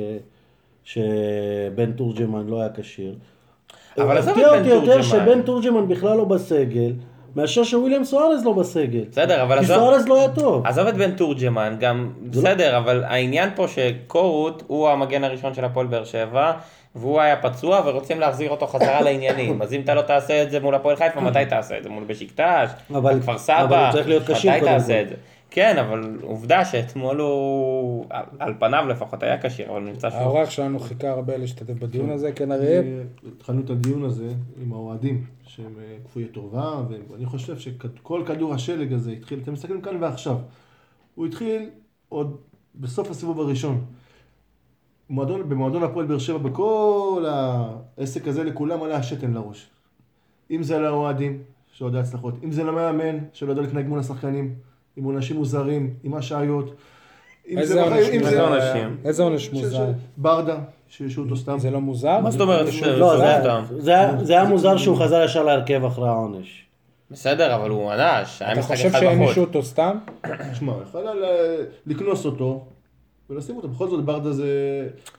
[0.85, 3.15] שבן תורג'מן לא היה כשיר.
[3.99, 5.03] אבל עזוב את הפתיע בן אותי יותר תורג'מן.
[5.03, 6.93] שבן תורג'מן בכלל לא בסגל,
[7.37, 9.05] מאשר שוויליאם סוארז לא בסגל.
[9.11, 10.67] בסדר, אבל כי עזוב- סוארז לא היה טוב.
[10.67, 15.87] עזוב את בן תורג'מן, גם בסדר, אבל העניין פה שקורות הוא המגן הראשון של הפועל
[15.87, 16.53] באר שבע,
[16.95, 19.63] והוא היה פצוע ורוצים להחזיר אותו חזרה לעניינים.
[19.63, 21.89] אז אם אתה לא תעשה את זה מול הפועל חיפה, מתי תעשה את זה?
[21.91, 22.69] מול בשקטש?
[22.95, 23.91] אבל- כפר סבא?
[23.91, 25.01] מתי תעשה.
[25.03, 25.15] את זה?
[25.51, 28.07] כן, אבל עובדה שאתמול הוא,
[28.39, 30.19] על, פניו לפחות היה כשיר, אבל נמצא שוב.
[30.19, 33.03] האורח שלנו חיכה הרבה להשתתף בדיון הזה, כן אריאל?
[33.37, 34.29] התחלנו את הדיון הזה
[34.63, 39.81] עם האוהדים, שהם אה, כפויי טובה, ואני חושב שכל כדור השלג הזה התחיל, אתם מסתכלים
[39.81, 40.37] כאן ועכשיו,
[41.15, 41.71] הוא התחיל
[42.09, 42.37] עוד
[42.75, 43.85] בסוף הסיבוב הראשון.
[45.11, 49.71] מועדון, במועדון הפועל באר שבע, בכל העסק הזה לכולם עלה השתן לראש.
[50.51, 54.55] אם זה לאוהדים, שלא יודע הצלחות, אם זה למאמן, שלא יודע להתנהג מול השחקנים,
[54.97, 56.75] עם עונשים מוזרים, עם השעיות.
[57.49, 58.21] אם איזה עונשים?
[59.05, 59.87] איזה עונש מוזר?
[60.17, 60.57] ברדה,
[60.89, 61.59] שהשעו אותו סתם.
[61.59, 62.21] זה לא מוזר?
[62.21, 62.67] מה זאת אומרת?
[62.97, 63.17] לא,
[63.79, 66.67] זה היה- מוזר שהוא חזר ישר להרכב אחרי העונש.
[67.11, 69.39] בסדר, אבל הוא ענש, אתה חושב שהענישו בחוץ.
[69.39, 69.97] אותו סתם?
[70.53, 72.65] תשמע, יכולה ל- לקנוס אותו
[73.31, 73.69] ולשים אותו.
[73.69, 74.47] בכל זאת ברדה זה...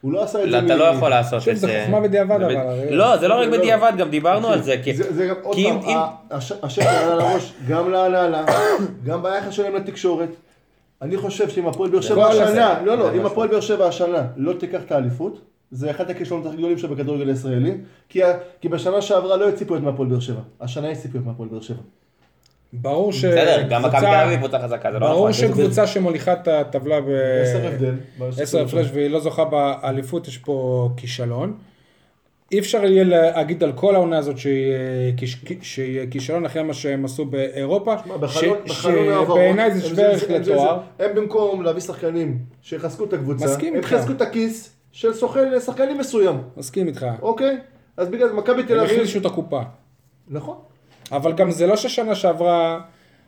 [0.02, 0.65] הוא לא עשה את לא, זה...
[0.65, 1.82] אתה לא יכול לעשות את זה זה.
[1.86, 3.58] חוכמה בדיעבד, אבל, הרי- לא, זה לא רק לא, לא.
[3.58, 4.76] בדיעבד, גם דיברנו על זה.
[4.93, 6.00] זה, זה גם, עוד פעם,
[6.63, 8.45] השקר עלה לראש, גם להנהלה,
[9.06, 10.30] גם ביחס שלהם לתקשורת.
[11.02, 12.82] אני חושב שאם הפועל באר שבע כל השנה.
[12.84, 13.26] לא, לא, אם.
[13.26, 17.30] הפועל באר שבע השנה לא תיקח את האליפות, זה אחד הכישלונות הכי גדולים שלה בכדורגל
[17.30, 17.78] הישראלי,
[18.10, 18.21] כי,
[18.69, 21.82] בשנה שעברה לא הציפו את מהפועל באר שבע, השנה יש ציפיות מהפועל באר שבע.
[22.73, 23.25] ברור ש...
[23.25, 25.34] בסדר, גם מכבי תל אביב קבוצה חזקה, זה לא ברור נכון.
[25.34, 27.10] שקבוצה שמוליכה את הטבלה ב...
[27.43, 27.95] עשר הבדל.
[28.41, 31.57] עשר הפרש והיא לא זוכה באליפות, יש פה כישלון.
[32.51, 34.73] אי אפשר יהיה להגיד על כל העונה הזאת שהיא,
[35.79, 37.95] אה, כישלון אחרי מה שהם עשו באירופה,
[38.65, 40.79] שבעיניי זה הם שווה ערך הם לתואר.
[40.99, 43.88] הם במקום להביא שחקנים שיחזקו את הקבוצה, מסכים הם איתך.
[43.88, 47.05] חיזקו את הכיס של סוכן שחקנים מסוים, מסכים איתך.
[47.21, 47.57] אוקיי?
[47.97, 48.91] אז בגלל זה מכבי תל הם אביב...
[48.91, 49.62] החלישו את הקופה.
[50.27, 50.70] נכון.
[51.12, 52.82] אבל גם זה לא ששנה שעברה,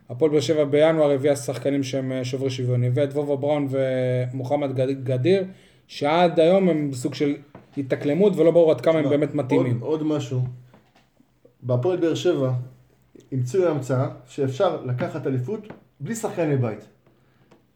[0.10, 2.84] הפועל באר שבע בינואר הביאה שחקנים שהם אה, שוברי שוויון.
[2.84, 5.44] הביאה את וובה בראון ומוחמד גד- גדיר,
[5.88, 7.36] שעד היום הם בסוג של
[7.78, 9.80] התאקלמות ולא ברור עד כמה הם באמת מתאימים.
[9.80, 10.40] עוד, עוד משהו,
[11.62, 12.52] בהפועל באר שבע
[13.32, 15.68] המציאו המצאה שאפשר לקחת אליפות
[16.00, 16.88] בלי שחקני בית.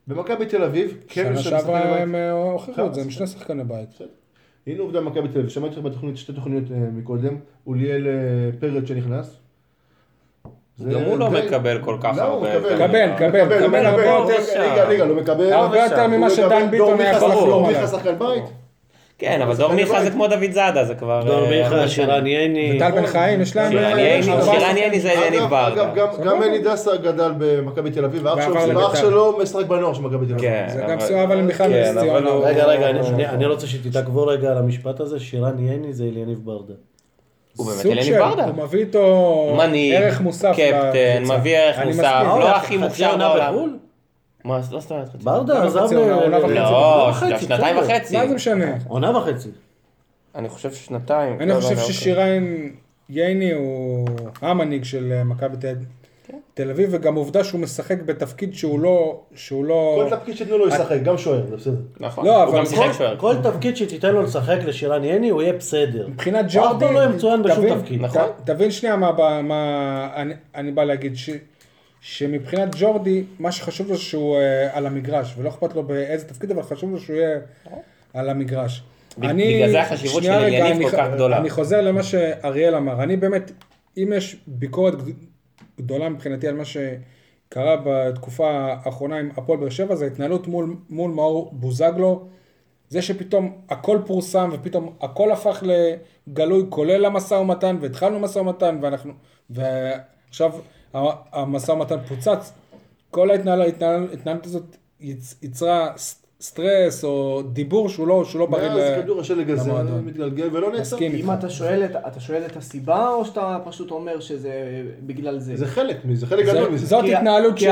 [0.08, 2.02] במכבי תל אביב, כן שנה יש שם שחקני שעברה בית.
[2.02, 3.10] הם אה, הוכיחו את זה, הם.
[3.10, 3.90] שני שחקני בית.
[4.68, 7.36] הנה עובדה במכבי תל אביב, שמעתי לך בתוכנית, שתי תוכניות אה, מקודם,
[7.68, 8.08] אוליאל
[8.60, 9.40] פרץ שנכנס.
[10.78, 12.60] זה גם הוא לא מקבל כל כך לא, הרבה.
[12.60, 12.76] מקבל.
[12.76, 14.06] מקבל, מקבל, הרבה.
[14.06, 14.62] יותר.
[14.62, 15.54] ליגה, ליגה, לא מקבל.
[15.54, 16.72] הרבה יותר ממה שדן.
[16.72, 17.90] ביטון היה יכול לחלום מיכה עליו.
[17.92, 18.44] שחקן בית.
[19.20, 21.24] כן, אבל דור מיכה זה כמו דוד זאדה, זה כבר...
[21.26, 22.28] דור אה, מיכה, שירן.
[22.28, 22.74] ייני.
[22.76, 23.72] וטל בן חיים, יש להם...
[23.72, 24.78] שירן ייני, שחקנים.
[24.78, 25.88] ייני זה אליניב אגב,
[26.24, 28.96] גם- אלי דסה גדל במכבי תל אביב, ואח שלו- ואח לבית"ר.
[28.96, 30.42] שלו משחק בנוער של מכבי תל אביב.
[30.42, 32.30] כן, זה גם סיוע, אבל בכלל נס ציונה.
[32.30, 32.90] רגע, רגע,
[33.30, 36.74] אני רוצה שתתעכבו רגע על המשפט הזה, שירן ייני זה אליניב ברדה.
[37.58, 38.46] הוא באמת של, ברדה.
[38.46, 41.24] הוא מביא איתו מנהיג, ערך מוסף קפטן.
[41.38, 42.22] מביא ערך מוסף.
[42.26, 43.54] לא הכי חצי מוכשר בעולם.
[43.54, 43.78] בחו"ל?
[44.44, 45.18] מה, לא זאת אומרת חצי.
[45.24, 45.98] ברדה עזב וחצי, ל...
[46.54, 47.78] לא, שנתיים.
[47.78, 48.18] וחצי.
[48.18, 48.66] מה זה משנה?
[48.88, 49.50] עונה וחצי.
[50.36, 51.38] אני חושב ששנתיים.
[51.40, 51.94] אני לא, חושב לא, לא, אוקיי.
[51.94, 52.44] ששירן
[53.10, 54.08] ייני הוא
[54.42, 55.74] המנהיג של אה, מכבי תל- כן.
[56.58, 59.22] תל אביב, וגם עובדה שהוא משחק בתפקיד שהוא לא...
[59.36, 60.04] שהוא לא...
[60.10, 61.76] כל תפקיד שתיתנו לו ישחק, גם שוער, זה בסדר.
[62.00, 62.26] נכון.
[62.26, 63.18] לא, הוא אבל גם שיחק כל- שוער.
[63.18, 66.08] כל תפקיד שתיתן לו לשחק לשירן יני, הוא יהיה בסדר.
[66.08, 68.02] מבחינת ג'ורדי, ברדה לא יהיה מצוין בשום תבין- תפקיד.
[68.02, 68.22] נכון.
[68.22, 71.30] ת- תבין שנייה מה, מה, מה אני, אני בא להגיד, ש,
[72.02, 76.62] שמבחינת ג'ורדי, מה שחשוב לו שהוא אה, על המגרש, ולא אכפת לו באיזה תפקיד, אבל
[76.64, 77.40] חשוב לו שהוא יהיה
[78.14, 78.84] על המגרש.
[79.18, 81.38] ב- בגלל זה החשיבות של אני כל כך גדולה.
[81.38, 83.52] אני חוזר למה שאריאל אמר, אני באמת,
[83.98, 84.94] אם יש ביקורת
[85.78, 91.12] גדולה מבחינתי על מה שקרה בתקופה האחרונה עם הפועל באר שבע, זה התנהלות מול, מול
[91.12, 92.28] מאור בוזגלו.
[92.90, 95.64] זה שפתאום הכל פורסם ופתאום הכל הפך
[96.28, 99.14] לגלוי, כולל המשא ומתן, והתחלנו משא ומתן, ואנחנו,
[99.50, 100.52] ועכשיו
[101.32, 102.52] המשא ומתן פוצץ,
[103.12, 108.46] כל ההתנהל- ההתנהל- ההתנהלות הזאת יצ- יצרה ס- סטרס או דיבור שהוא לא, שהוא לא
[108.46, 110.06] בריא מאז ל- כדור השלג הזה למועדון.
[110.06, 110.98] מתגלגל ולא נעצר.
[111.00, 111.32] אם.
[111.34, 114.52] אתה שואל, את- אתה שואל את הסיבה, או שאתה פשוט אומר שזה
[115.06, 115.56] בגלל זה?
[115.56, 116.86] זה חלק מזה, זה חלק גדול מזה.
[116.86, 117.70] זאת התנהלות שהיא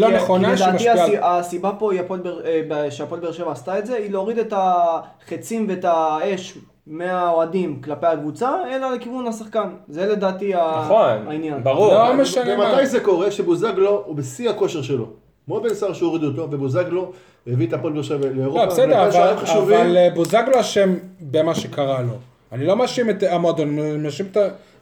[0.00, 1.04] לא נכונה, כי לדעתי שמשפיעה.
[1.04, 4.10] הסי- הסיבה פה היא הפועל באר- אה, ב- שהפועל באר שבע עשתה את זה, היא
[4.10, 9.68] להוריד את החצים ואת האש מהאוהדים כלפי הקבוצה, אלא לכיוון השחקן.
[9.88, 11.62] זה לדעתי נכון, העניין.
[11.64, 11.94] ברור.
[11.94, 12.64] לא משנה מה.
[12.72, 13.30] ומתי זה קורה?
[13.30, 15.23] שבוזגלו הוא בשיא הכושר שלו.
[15.46, 17.12] כמו בן סער שהוריד אותו, ובוזגלו
[17.46, 18.64] הביא את הפועל באר שבע לאירופה.
[18.64, 19.80] לא, בסדר, אבל, חשובים.
[19.80, 22.12] אבל אה, בוזגלו אשם במה שקרה לו.
[22.52, 24.26] אני לא מאשים את המועדון, אני מאשים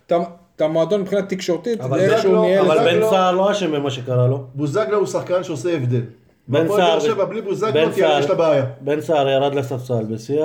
[0.09, 0.13] את
[0.61, 4.45] המועדון מבחינה תקשורתית, אבל זה שהוא לא- אבל בן סער לא אשם במה שקרה לו.
[4.55, 6.01] בוזגלו הוא שחקן שעושה הבדל.
[6.49, 7.01] בן סער...
[7.01, 8.65] שבע בלי בוזגלו בן תהיה- סער- יש לה בעיה.
[8.81, 10.43] בן סער ירד לספסל בשיא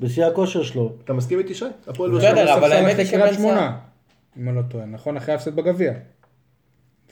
[0.00, 0.92] בשיא הכושר שלו.
[1.04, 1.64] אתה מסכים איתי שי?
[1.86, 2.54] הפועל באר בסדר, שבע.
[2.54, 5.16] אבל ספסל האמת אחרי היא קריית שבן שמונה, סער- אם אני לא טועה, נכון?
[5.16, 5.92] אחרי ההפסד בגביע.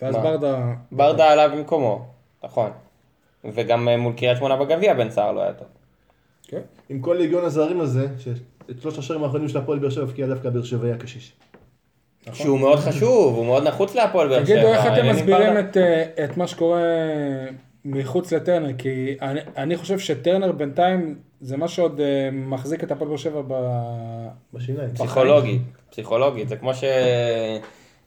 [0.02, 0.22] ואז מה?
[0.22, 0.74] ברדה...
[0.92, 2.06] ברדה עלה במקומו,
[2.44, 2.70] נכון.
[3.44, 5.68] וגם אה, מול קריית שמונה בגביע בן סער לא היה טוב.
[6.42, 6.60] כן.
[6.88, 10.50] עם כל ליגיון הזרים הזה, שאת שלושת השערים האחרונים של הפועל באר שבע הבקיע דווקא
[10.50, 11.32] באר שבע היה קשיש.
[12.32, 14.54] שהוא מאוד חשוב, הוא מאוד נחוץ להפועל באר שבע.
[14.54, 15.58] תגידו איך אתם מסבירים.
[15.58, 16.82] את, אה, את מה שקורה
[17.84, 23.08] מחוץ לטרנר, כי אני, אני חושב שטרנר בינתיים זה מה שעוד אה, מחזיק את הפועל
[23.08, 23.54] באר שבע ב...
[24.54, 24.90] בשיניים.
[24.94, 26.74] פסיכולוגית, פסיכולוגית, זה כמו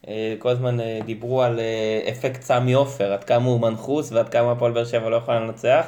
[0.05, 4.51] שכל הזמן אה, דיברו על אה, אפקט סמי עופר, עד כמה הוא מנחוס ועד כמה
[4.51, 5.87] הפועל באר שבע לא יכולה לנצח,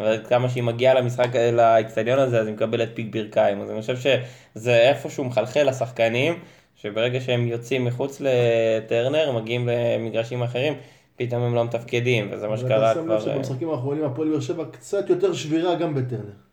[0.00, 3.80] ועד כמה שהיא מגיעה למשחק, אה, לאצטדיון הזה, אז היא מקבלת פיק ברכיים, אז אני
[3.80, 6.38] חושב שזה איפשהו מחלחל לשחקנים,
[6.76, 10.74] שברגע שהם יוצאים מחוץ לטרנר, מגיעים למגרשים אחרים,
[11.16, 14.28] פתאום הם לא מתפקדים, וזה מה שקרה אתה שם לב כבר, אה, שבמשחקים האחרונים הפועל
[14.28, 16.45] באר שבע קצת יותר שבירה גם בטרנר.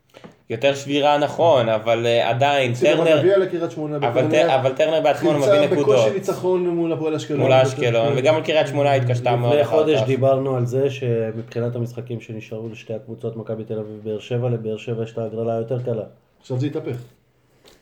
[0.50, 3.98] יותר שבירה נכון, אבל אה, עדיין, טרנר, בגביע לקריית שמונה.
[3.98, 4.28] אבל.
[4.32, 5.84] טר- אבל טרנר בעצמו מביא חילצה נקודות.
[6.00, 7.40] בקושי ניצחון מול הפועל אשקלון.
[7.42, 10.08] מול אשקלון, וגם על קריית שמונה התקשתה מאוד לפני אחר חודש כך.
[10.08, 15.04] דיברנו על זה שמבחינת המשחקים שנשארו לשתי הקבוצות, מכבי תל אביב ובאר שבע, לבאר שבע
[15.04, 16.04] יש את ההגרלה היותר קלה.
[16.42, 16.96] עכשיו זה התהפך.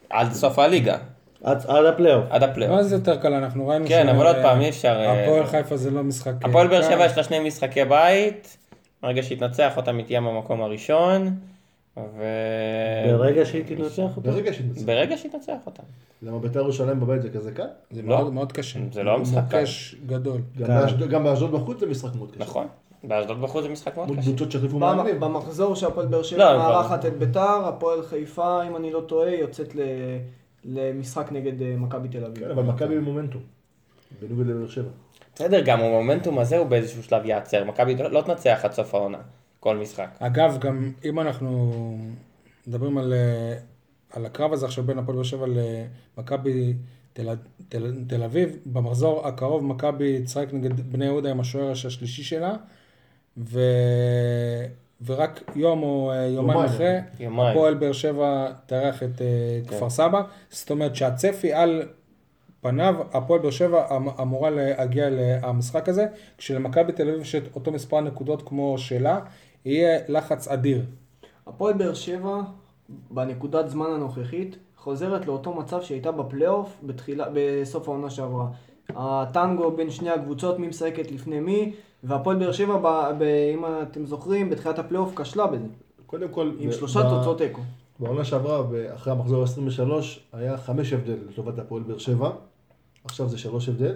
[0.10, 0.98] עד סוף הליגה,
[1.44, 2.24] עד הפלייאוף.
[2.30, 2.76] עד הפלייאוף.
[2.76, 3.34] מה זה יותר קל?
[3.34, 4.89] אנחנו ראינו כן, אבל עוד פעם, אי אפשר...
[5.06, 6.32] אה, הפועל חיפה זה לא משחק...
[6.46, 6.82] אה, הפועל באר.
[6.82, 8.58] שבע יש לה שני משחקי בית,
[9.04, 11.36] ברגע שתנצח אותם היא תהיה במקום הראשון,
[11.97, 12.23] ו...
[13.17, 14.21] ברגע שהיא תנצח אותו.
[14.32, 14.82] ברגע שתנצח.
[14.86, 15.84] ברגע שתנצח אותם.
[16.21, 17.67] למה בית"ר ירושלים בבית זה כזה קל?
[17.91, 18.08] זה לא.
[18.08, 18.80] מאוד מאוד קשה.
[18.91, 19.60] זה לא משחק קל.
[19.60, 20.41] מוקש גדול.
[21.10, 21.23] גם.
[21.23, 22.39] באשדוד- בחוץ זה משחק מאוד קשה.
[22.43, 22.67] נכון.
[23.04, 24.21] באשדוד בחוץ זה משחק מאוד קשה.
[24.21, 25.19] קבוצות שהחליפו מאמנים.
[25.19, 29.30] במחזור שהפועל באר לא, שבע כבר- מארחת את ביתר, הפועל חיפה, אם אני לא טועה,
[29.36, 29.82] יוצאת ל-
[30.65, 32.43] למשחק נגד אה, מכבי תל אביב.
[32.45, 33.41] כן, אבל מכבי במומנטום.
[34.21, 34.89] בניגוד לבאר שבע.
[35.36, 37.63] בסדר, גם המומנטום הזה הוא באיזשהו שלב ייעצר.
[37.65, 39.17] מכבי לא לא תנצח עד סוף העונה,
[39.62, 40.10] כל משחק.
[40.19, 41.71] אגב, גם אם אנחנו
[42.67, 43.54] מדברים על, אה,
[44.10, 45.45] על הקרב הזה עכשיו בין הפועל באר שבע
[46.17, 46.74] למכבי
[47.13, 47.36] תל,
[47.69, 52.54] תל, תל אביב, במחזור הקרוב מכבי תשחק נגד בני יהודה עם השוער השלישי שלה,
[53.38, 53.60] ו,
[55.06, 56.65] ורק יום או אה, יומיים יומיים.
[56.65, 57.50] אחרי, יומיים.
[57.50, 61.84] הפועל באר שבע תארח את אה, כפר סבא, זאת אומרת שהצפי על
[62.62, 67.71] פניו, הפועל באר שבע אמ- אמורה להגיע למשחק הזה, כשלמכבי תל אביב יש את אותו
[67.71, 69.19] מספר נקודות כמו שלה,
[69.65, 70.86] יהיה לחץ אדיר.
[71.47, 72.41] הפועל באר שבע,
[73.12, 78.47] בנקודת זמן הנוכחית, חוזרת לאותו מצב שהייתה בפלייאוף בתחילה, בסוף העונה שעברה.
[78.89, 84.06] הטנגו בין שני הקבוצות, מי משחקת לפני מי, והפועל באר שבע, ב, ב, אם אתם
[84.06, 85.65] זוכרים, בתחילת הפלייאוף כשלה בזה,
[86.06, 87.62] קודם כל, עם ב- שלושה ב- תוצאות תיקו.
[88.00, 88.63] בעונה שעברה,
[88.95, 89.91] אחרי המחזור ה-23,
[90.34, 92.30] היה חמש הבדל לטובת הפועל באר שבע.
[93.04, 93.95] עכשיו זה שלוש הבדל.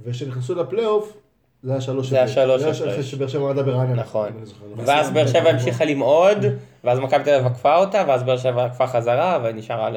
[0.00, 1.16] וכשנכנסו לפלייאוף,
[1.62, 3.10] זה היה שלוש זה היה שלוש זה היה הפרש.
[3.10, 3.94] שבאר שבע עמדה ברעננה.
[4.02, 4.28] נכון.
[4.44, 4.64] זוכר.
[4.76, 6.38] ואז באר שבע המשיכה למעוד,
[6.84, 9.96] ואז מכבי תל אביב עקפה אותה, ואז באר שבע עקפה חזרה, ונשארה ל-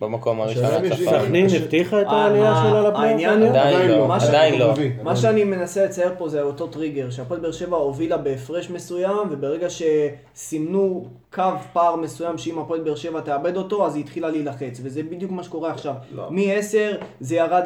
[0.00, 1.20] במקום הראשון הצפון.
[1.20, 3.48] סכנין הבטיחה את ה- העלייה שלה לפלייאוף?
[3.48, 4.74] עדיין לא, מה ש- עדיין לא.
[5.02, 5.16] מה.
[5.16, 11.04] שאני מנסה לצייר פה זה אותו טריגר, שהפועל באר שבע הובילה בהפרש מסוים, וברגע שסימנו
[11.34, 15.30] קו פער מסוים שאם הפועל באר שבע תאבד אותו, אז היא התחילה להילחץ, וזה בדיוק
[15.32, 15.94] מה שקורה עכשיו.
[16.12, 16.30] לא.
[16.30, 16.76] מ-10
[17.20, 17.64] זה ירד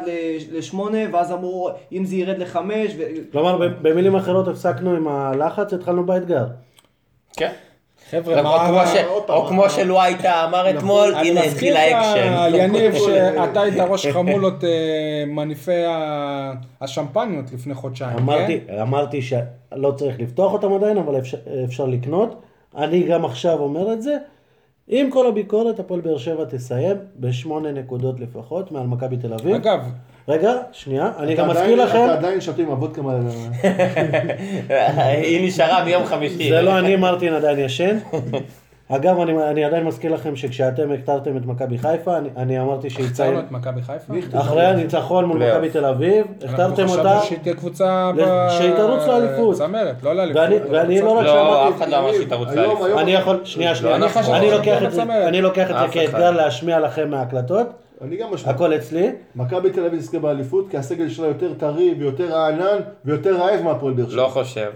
[0.51, 0.79] ל-8,
[1.13, 2.57] ואז אמרו, אם זה ירד ל-5,
[2.97, 3.03] ו...
[3.31, 6.45] כלומר, ב- במילים אחרות הפסקנו עם הלחץ, התחלנו באתגר.
[7.37, 7.51] כן.
[8.11, 8.93] חבר'ה, או מה...
[9.29, 12.55] או כמו שלואייטה אמר אתמול, אני הנה התחיל האקשן.
[12.55, 15.83] יניב, שאתה היית ראש חמולות אה, מניפי
[16.81, 18.79] השמפניות לפני חודשיים, אמרתי, כן?
[18.79, 22.41] אמרתי שלא צריך לפתוח אותם עדיין, אבל אפשר, אפשר לקנות.
[22.77, 24.17] אני גם עכשיו אומר את זה.
[24.87, 29.55] עם כל הביקורת, הפועל באר שבע תסיים בשמונה נקודות לפחות מעל מכבי תל אביב.
[29.55, 29.79] אגב,
[30.27, 33.17] רגע, שנייה, אני גם מזכיר לכם, אתה עדיין שותה עם הוודקה מה...
[35.23, 36.49] היא נשארה מיום חמישי.
[36.49, 37.97] זה לא אני מרטין עדיין ישן.
[38.95, 43.39] אגב, אני, אני עדיין מזכיר לכם שכשאתם הכתרתם את מכבי חיפה, אני, אני אמרתי שיציין,
[43.39, 44.13] את מכבי חיפה.
[44.39, 45.37] אחרי הניצחון מול.
[45.47, 49.55] מכבי תל אביב, הכתרתם אנחנו אותה, חשבנו שהיא תהיה קבוצה ל- ב- שהיא תרוץ לאליפות.
[49.55, 50.41] צמרת, לא לאליפות.
[50.41, 52.99] ואני- ואני לא רק לא, שאמרתי, אף אחד לא אמר שהיא תרוץ לאליפות.
[52.99, 55.01] אני יכול, שנייה, שנייה, אני לוקח את זה,
[55.91, 56.35] כאתגר אחד.
[56.35, 57.67] להשמיע לכם מההקלטות,
[58.01, 58.51] אני גם משמע.
[58.51, 59.11] הכל אצלי.
[59.35, 63.93] מכבי תל אביב תזכה באליפות, כי הסגל שלה יותר טרי ויותר רענן ויותר רעב מהפועל
[63.93, 64.21] באר שבע.
[64.21, 64.69] לא חושב.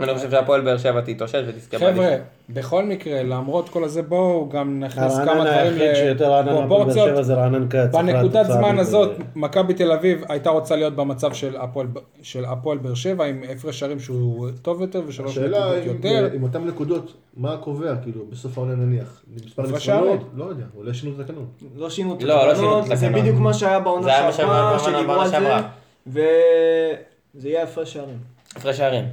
[0.00, 2.16] אני חושב שהפועל באר שבע תתאושש ותזכה חבר'ה.
[2.50, 6.76] בכל מקרה, למרות כל הזה, בואו גם נכניס כמה דברים היחיד שיותר רענן מהפועל באר
[6.78, 7.08] לפרופורציות.
[7.08, 7.94] שבע זה רענן כץ.
[7.94, 9.10] אחרי בנקודת זמן הזאת.
[9.34, 14.48] מכבי תל אביב הייתה רוצה להיות במצב של הפועל- באר שבע, עם הפרש שערים שהוא
[14.62, 16.30] טוב יותר ושלוש השאלה נקודות יותר.
[16.34, 19.22] עם אותן נקודות, מה קובע, כאילו, בסוף העונה נניח?
[19.46, 19.78] מספר?
[19.78, 20.18] שערים.
[20.34, 21.46] לא יודע, אולי שינו את התקנון.
[21.76, 23.20] לא שינו את לא, לא התקנות, זה התקנון.
[23.20, 25.36] בדיוק מה שהיה בעונה שעברה, שדיברו על זה.
[26.06, 28.18] וזה יהיה הפרש שערים.
[28.56, 29.04] הפרש שערים.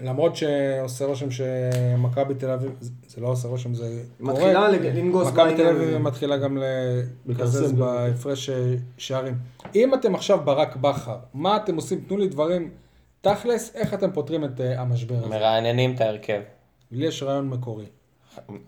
[0.00, 3.84] למרות שעושה רושם שמכבי תל אביב, זה- לא עושה רושם, זה
[4.20, 4.32] קורה.
[4.32, 5.98] מתחילה לנגוס מכבי תל בעניין אביב.
[5.98, 6.58] מתחילה גם
[7.26, 7.72] לקזז.
[7.72, 8.50] בהפרש
[8.98, 9.34] שערים.
[9.74, 12.00] אם אתם עכשיו ברק בכר, מה אתם עושים?
[12.08, 12.70] תנו לי דברים
[13.20, 15.26] תכלס, איך אתם פותרים את אה, המשבר הזה?
[15.26, 16.40] מרעננים את ההרכב.
[16.92, 17.86] לי יש רעיון מקורי.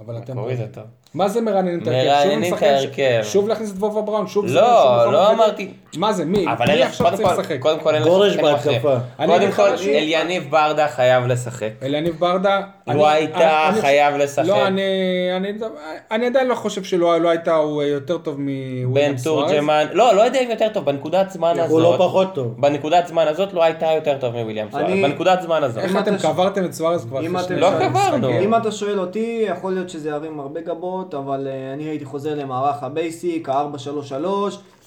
[0.01, 0.33] אבל אתם...
[0.37, 0.85] מקורי זה טוב.
[1.15, 2.09] מה זה מרעננים את ההרכב?
[2.09, 3.21] מרעננים שוב את ההרכב.
[3.23, 4.27] שוב להכניס את וובה בראון?
[4.27, 4.47] שוב...
[4.47, 5.71] לא, לא אמרתי.
[5.97, 6.25] מה זה?
[6.25, 6.47] מי?
[6.53, 7.59] אבל מי אין לך, עכשיו קודם צריך כל, לשחק?
[7.61, 8.37] קודם כל אין לך גורש.
[8.37, 8.97] בהתקפה.
[9.27, 9.63] קודם כל?
[9.87, 11.71] אליניב ברדה חייב לשחק.
[11.83, 12.61] אליניב ברדה...
[12.87, 14.45] לא הייתה אני- חייב לשחק.
[14.47, 20.15] לא, אני, עדיין לא חושב שלא לא הייתה, הוא יותר טוב מוויליאם בן תורג'מן, לא,
[20.15, 22.61] לא יודע אם יותר טוב, בנקודת זמן הוא לא הזאת, פחות טוב.
[22.61, 25.83] בנקודת זמן הזאת לא הייתה יותר טוב מוויליאם סוארז, בנקודת זמן הזאת.
[25.83, 27.21] איך אם אתם קברתם את סוארז כבר
[27.57, 27.71] לא?
[27.81, 28.31] קברנו.
[28.41, 32.35] אם אתה שואל אותי, יכול להיות שזה ירים הרבה גבות, אבל אה, אני הייתי חוזר
[32.35, 34.27] למערך הבייסיק, ה-4-3-3,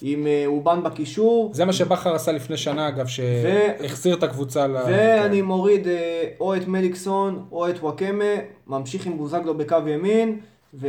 [0.02, 4.76] עם אה, אובן בקישור, זה מה שבכר עשה לפני שנה אגב, שהחזיר את הקבוצה ל...
[4.76, 8.34] ואני מוריד אה, או את מליקסון או את וואקמה,
[8.66, 10.40] ממשיך עם בוזגלו בקו ימין,
[10.74, 10.88] ו...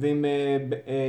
[0.00, 0.24] ועם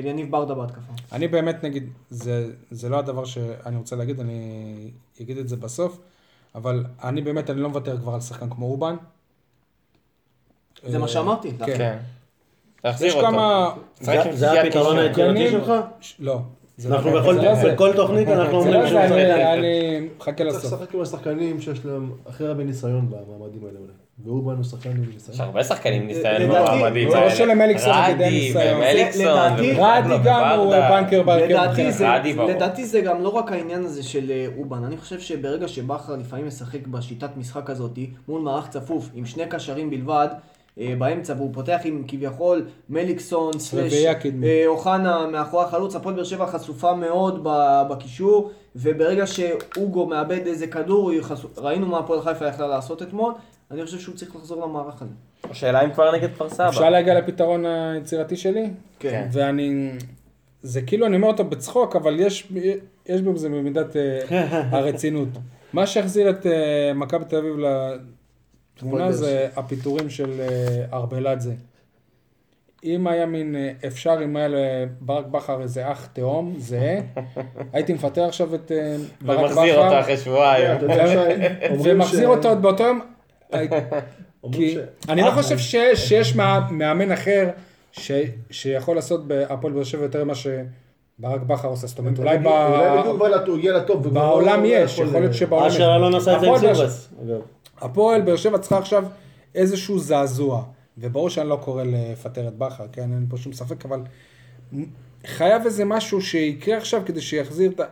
[0.03, 0.93] יניב ברדה בהתקפה.
[1.11, 5.99] אני באמת נגיד, זה, זה לא הדבר שאני רוצה להגיד, אני אגיד את זה בסוף,
[6.55, 8.95] אבל אני באמת, אני לא מוותר כבר על שחקן כמו אובן.
[10.85, 11.51] זה מה שאמרתי.
[11.65, 11.73] כן.
[11.77, 11.97] כן.
[13.01, 13.15] יש.
[13.15, 13.69] כמה...
[13.99, 15.73] זה- שישיית הפתרון גנים- שלך?
[16.19, 16.39] לא.
[16.77, 17.53] זה אנחנו לא- בכל- לא.
[17.73, 19.29] בכל תוכנית אנחנו זה אומרים לא שהוא זה, צריך.
[19.29, 20.73] אני- אני מחכה צריך לסוף.
[20.81, 23.91] לשחק עם השחקנים שיש להם הכי הרבה ניסיון במעמדים האלה אולי.
[24.25, 25.47] ואובן הוא שחקן עם יש ניסיון.
[25.47, 27.35] הרבה שחקנים עם ניסיון לדעתי- במועמדים זה לא האלה.
[27.35, 28.81] שלמליקסון כדי רדי ניסיון.
[29.37, 30.71] לדעתי- רדי גם הוא.
[30.89, 31.45] בנקר בהרכב.
[31.45, 36.15] לדעתי זה, רדי גם לא רק העניין הזה של אה, אובן, אני חושב שברגע שבכר
[36.15, 40.35] לפעמים משחק בשיטת משחק הזאת מול מערך צפוף עם שני קשרים בלבד אה,
[40.97, 43.51] באמצע והוא פותח עם כביכול מליקסון
[44.21, 44.49] קדמית.
[44.49, 47.39] אה, אוחנה מאחורי החלוץ, הפועל באר שבע חשופה מאוד
[47.89, 51.11] בקישור וברגע שאוגו מאבד איזה כדור,
[51.57, 53.33] ראינו מה הפועל חיפה יכלה לעשות אתמול,
[53.71, 55.13] אני חושב שהוא צריך לחזור למערך הזה.
[55.49, 56.89] השאלה אם כבר נגד כפר אפשר סבא.
[56.89, 58.69] להגיע לפתרון היצירתי שלי?
[58.99, 59.27] כן.
[59.31, 59.91] ואני...
[60.63, 62.53] זה כאילו, אני אומר אותו בצחוק, אבל יש,
[63.05, 64.19] יש בזה במידת אה,
[64.77, 65.29] הרצינות.
[65.73, 67.55] מה שהחזיר את אה, מכבי תל אביב
[68.81, 70.47] לתמונה זה הפיטורים של אה,
[70.97, 71.53] ארבלדזה.
[72.83, 76.97] אם היה מין, אה, אפשר אם היה לברק בכר איזה אח תאום, זהה,
[77.73, 79.45] הייתי מפטר עכשיו את אה, ברק בכר.
[79.53, 80.77] ומחזיר אותו אחרי שבועיים.
[81.83, 83.01] ומחזיר אותו עוד באותו יום.
[84.51, 84.75] כי
[85.09, 87.49] אני לא חושב שיש, שיש מא- מאמן אחר
[88.51, 91.87] שיכול לעשות בהפועל באר שבע יותר ממה שברק בכר עושה.
[91.87, 94.05] זאת אומרת, אולי ב- אולי בדיוק בא לטוב, הגיע לטוב.
[94.05, 95.75] וכבר בעולם יש, יכול- להיות שבעולם יש.
[95.75, 96.75] אשר אלון עשה את זה עם הפועל
[97.81, 99.05] הפועל באר שבע צריכה עכשיו
[99.55, 100.63] איזשהו זעזוע.
[100.97, 104.01] וברור שאני לא קורא לפטר את בכר, כן, אין פה שום ספק, אבל
[105.25, 107.83] חייב איזה משהו שיקרה עכשיו כדי שיחזיר את ה...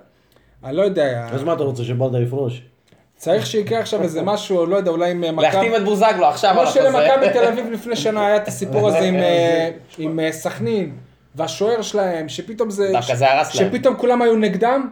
[0.63, 2.61] אני לא יודע, אז מה אתה רוצה, שברדה יפרוש?
[3.15, 5.41] צריך שיקרה עכשיו איזה משהו, לא יודע, אולי עם מכבי...
[5.41, 6.79] להחתים את בוזגלו עכשיו על כמו החוזה.
[6.79, 9.15] שלמכבי תל אביב לפני שנה היה את הסיפור הזה עם,
[10.19, 10.95] אה, אה, סכנין,
[11.35, 12.89] והשוער שלהם, שפתאום זה...
[12.91, 13.69] דווקא זה הרס להם.
[13.69, 14.89] שפתאום כולם היו נגדם,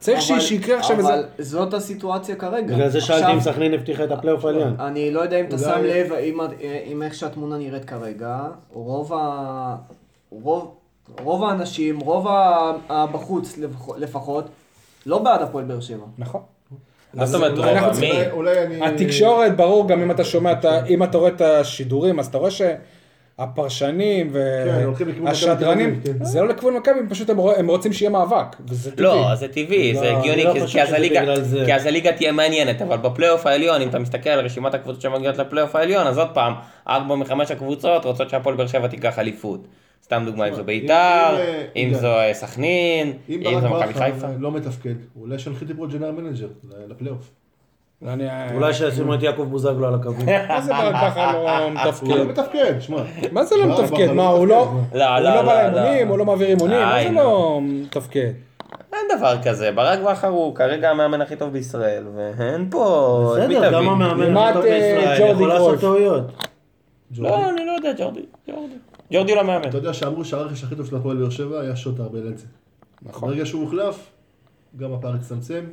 [0.00, 1.14] צריך ש- אבל- שיקרה עכשיו איזה...
[1.14, 2.74] אבל זאת הסיטואציה כרגע.
[2.74, 4.76] בגלל זה שאלתי עכשיו- אם סכנין הבטיחה את הפלייאוף העליון.
[4.80, 6.38] אני לא יודע אם אתה שם לב, אם,
[6.92, 8.38] אם איך שהתמונה נראית כרגע,
[8.72, 9.76] רוב, ה...
[10.30, 10.74] רוב,
[11.22, 12.26] רוב האנשים, רוב.
[12.88, 14.44] הבחוץ לפח- לפחות,
[15.06, 16.04] לא בעד הפועל באר שבע.
[16.18, 16.40] נכון.
[17.14, 18.00] מה זאת אומרת, רוב,
[18.68, 18.84] מי?
[18.86, 22.38] התקשורת, ברור, גם אם אתה שומע, את ה- אם אתה רואה את השידורים, אז אתה
[22.38, 22.80] רואה שהפרשנים
[24.98, 26.24] כן, מכבי והשדרנים, אביב, כן.
[26.24, 29.04] זה לא לכיוון מכבי, הם פשוט הם רוא- הם רוצים שיהיה מאבק, וזה טבעי.
[29.04, 31.22] לא, זה טבעי, לא, זה אני הגיוני, לא כי- אז הליגה-.
[31.66, 35.38] כי אז הליגה תהיה מעניינת, אבל בפלייאוף העליון, אם אתה מסתכל על רשימת הקבוצות שמגיעות
[35.38, 36.52] לפלייאוף העליון, אז עוד פעם,
[36.88, 39.66] ארבע מחמש הקבוצות רוצות שהפועל באר שבע תיקח אליפות.
[40.04, 41.98] סתם דוגמא, אם זו ביתר, אם, אה, אם עידן.
[41.98, 44.26] זו אה, סכנין, אם אם זו ברק מכבי בכר חיפה.
[44.38, 46.46] לא מתפקד, אולי שנחליט פה general manager
[46.88, 47.30] לפלייאוף.
[48.08, 50.26] אני- אולי שישימו את יעקב בוזגלו על הקווים.
[50.48, 52.22] מה זה ברק בכר לא הוא לא מתפקד?
[52.22, 53.02] מתפקד, שמע.
[53.32, 54.06] מה זה לא מתפקד?
[54.06, 54.64] מה, לא הוא מתפקד, לא...
[54.94, 54.98] מה?
[54.98, 56.08] לא, הוא לא, לא בא לא, לאימונים.
[56.08, 57.10] הוא מעביר אימונים, מה זה.
[57.10, 58.32] לא מתפקד?
[58.92, 63.34] אין דבר כזה, ברק בכר הוא כרגע המאמן הכי טוב בישראל, ואין פה...
[63.36, 63.88] בסדר, גם?
[63.88, 65.80] המאמן הכי טוב אה, בישראל יכול לעשות.
[65.80, 66.24] טעויות.
[67.18, 68.74] לא, אני לא יודע, ג'ורדי, ג'ורדי.
[69.12, 69.68] ג'ורדי לא מאמן.
[69.68, 72.46] אתה יודע שאמרו שהרכש הכי טוב של הפועל באר שבע היה שוט ארבלנצה.
[73.02, 73.28] נכון.
[73.30, 74.10] ברגע שהוא הוחלף,
[74.76, 75.64] גם הפער הצטמצם.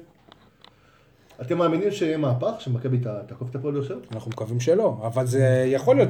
[1.41, 3.95] אתם מאמינים שיהיה מהפך, שמכבי תעקוף את הפועל באר שבע?
[4.13, 6.09] אנחנו מקווים שלא, אבל זה יכול להיות,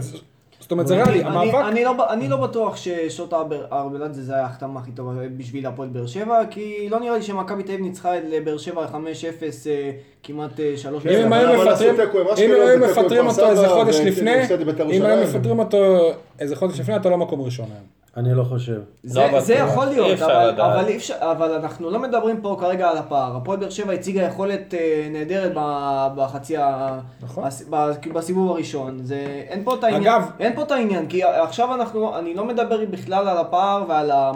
[0.59, 3.34] זאת אומרת זה ריאלי, אני- המאבק, אני לא, אני לא בטוח ששוט
[3.71, 7.63] ארבלנדזה זה היה ההחתמה הכי טובה בשביל הפועל באר שבע, כי לא נראה לי שמכבי
[7.63, 8.93] תל אביב ניצחה את באר שבע 5-0
[9.67, 9.91] אה,
[10.23, 11.59] כמעט אה, שלוש אם הם היו
[12.80, 15.23] מפטרים, אותו איזה חודש לפני, והפסד לבית"ר אם היו.
[15.23, 15.78] מפטרים אותו
[16.39, 17.96] איזה חודש לפני, אתה לא מקום ראשון היום.
[18.18, 18.80] אני לא חושב.
[19.03, 19.53] זה, לא זה.
[19.53, 20.74] יכול אי להיות, אפשר אבל, לדעת.
[20.80, 23.38] אבל, אי אפשר, אבל אנחנו לא מדברים פה כרגע על הפער.
[23.38, 25.51] הפועל באר שבע הציגה יכולת אה, נהדרת
[26.15, 26.99] בחצי ה...
[27.22, 27.43] נכון.
[27.43, 27.70] הס-
[28.13, 28.99] בסיבוב הראשון.
[29.03, 29.15] זה,
[29.47, 32.86] אין פה את העניין, אגב- אין פה את העניין, כי עכשיו אנחנו, אני לא מדבר
[32.91, 34.32] בכלל על הפער ועל ה...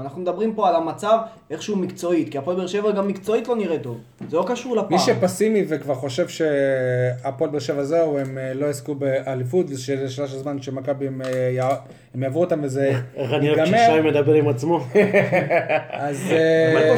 [0.00, 1.18] אנחנו מדברים פה על המצב
[1.50, 3.96] איכשהו מקצועית, כי הפועל באר שבע גם מקצועית לא נראה טוב.
[4.28, 4.88] זה לא קשור לפער.
[4.90, 10.08] מי שפסימי וכבר חושב שהפועל באר שבע זהו, הם אה, לא יזכו באליפות, זה שאלה
[10.08, 11.76] של זמן שמכבי הם, אה, יע-
[12.14, 14.80] הם יעברו אותם וזה איך אני אוהב כששי מדבר עם עצמו.
[15.90, 16.94] אז אה.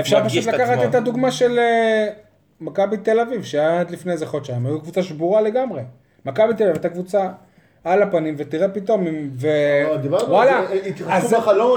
[0.00, 0.78] אפשר פשוט את לקחת.
[0.88, 2.06] את הדוגמה של אה,
[2.60, 5.82] מכבי תל אביב, שהיה עד לפני איזה חודשיים, היו קבוצה שבורה לגמרי.
[6.26, 7.28] מכבי תל אביב הייתה קבוצה
[7.84, 9.48] על הפנים, ותראה פתאום, אם- ו...
[10.10, 11.14] לא, וואלה, התרחקו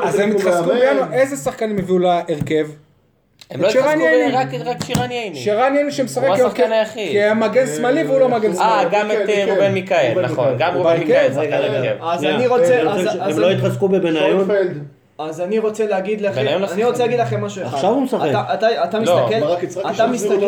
[0.04, 0.64] אז- הם התחזקו.
[0.74, 2.68] בינואר, איזה שחקנים הביאו להרכב?
[3.52, 3.90] הם לא את התחזקו
[4.34, 5.36] רק- רק שירן ייני.
[5.36, 6.28] שרן ייני שמשחק.
[7.14, 8.90] כמגן שמאלי והוא לא מגן אה, שמאלי.
[8.92, 9.52] גם את מיקל, אה, מיקל.
[9.52, 10.60] רובן מיכאל, רובן נכון, מיכאל.
[10.68, 11.04] גם רובן בהרכב?
[11.08, 11.78] מיכאל שחקן רגע.
[11.90, 12.04] הרכב.
[12.04, 13.06] אז שנייה, אני רוצה, הם אז,
[13.40, 14.48] לא- אז, התחזקו בבניון.
[15.20, 17.04] אז אני רוצה להגיד לכם, לא אני רוצה.
[17.06, 17.74] להגיד לכם משהו אחד.
[17.76, 18.30] עכשיו הוא משחק.
[18.30, 19.38] אתה, אתה, אתה לא, מסתכל,
[19.92, 20.40] אתה מסתכל.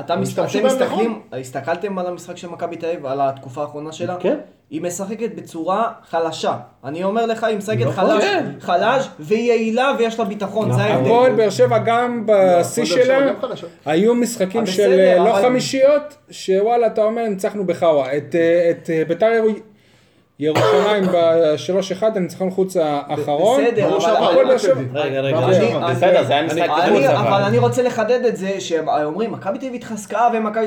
[0.00, 1.40] אתה מס- השתמשו אתם מסתכלים, נכון.
[1.40, 4.16] הסתכלתם על המשחק של מכבי תל אביב, על התקופה האחרונה שלה?
[4.20, 4.36] כן.
[4.74, 6.56] היא משחקת בצורה חלשה.
[6.84, 7.94] אני אומר לך, היא משחקת נכון.
[7.94, 8.46] חלש, כן.
[8.60, 11.06] חלש, והיא יעילה ויש לה ביטחון, זה ההבדל.
[11.10, 13.68] הפועל באר שבע גם בשיא באר שבע שלה.
[13.86, 18.16] היו משחקים אה, של אה, לא חמישיות, שוואלה, אתה אומר, ניצחנו בחאווה.
[18.16, 18.34] את,
[18.90, 19.58] אה, ביתר ירו-
[20.38, 23.64] ירושלים ב-3-1, הניצחון חוץ האחרון.
[23.64, 24.42] בסדר, אבל-
[24.94, 25.00] לא.
[25.00, 25.40] רגע, רגע.
[25.90, 27.42] בסדר, זה היה משחק חוץ, אבל אבל.
[27.42, 30.66] אני רוצה לחדד את זה, שהם אומרים, מכבי תל אביב התחזקה ומכבי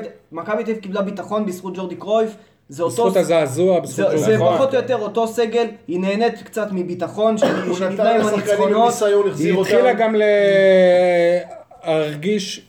[0.64, 2.36] תל אביב קיבלה ביטחון בזכות ג'ורדי קרויף.
[2.70, 2.94] זה אותו...
[2.94, 4.56] בזכות הזעזוע, בזכות זה, זה נכון.
[4.56, 8.94] פחות או יותר אותו סגל, היא נהנית קצת מביטחון, שנבנה נתן עם הניצחונות.
[9.38, 9.60] היא.
[9.62, 10.16] התחילה גם
[11.86, 12.62] להרגיש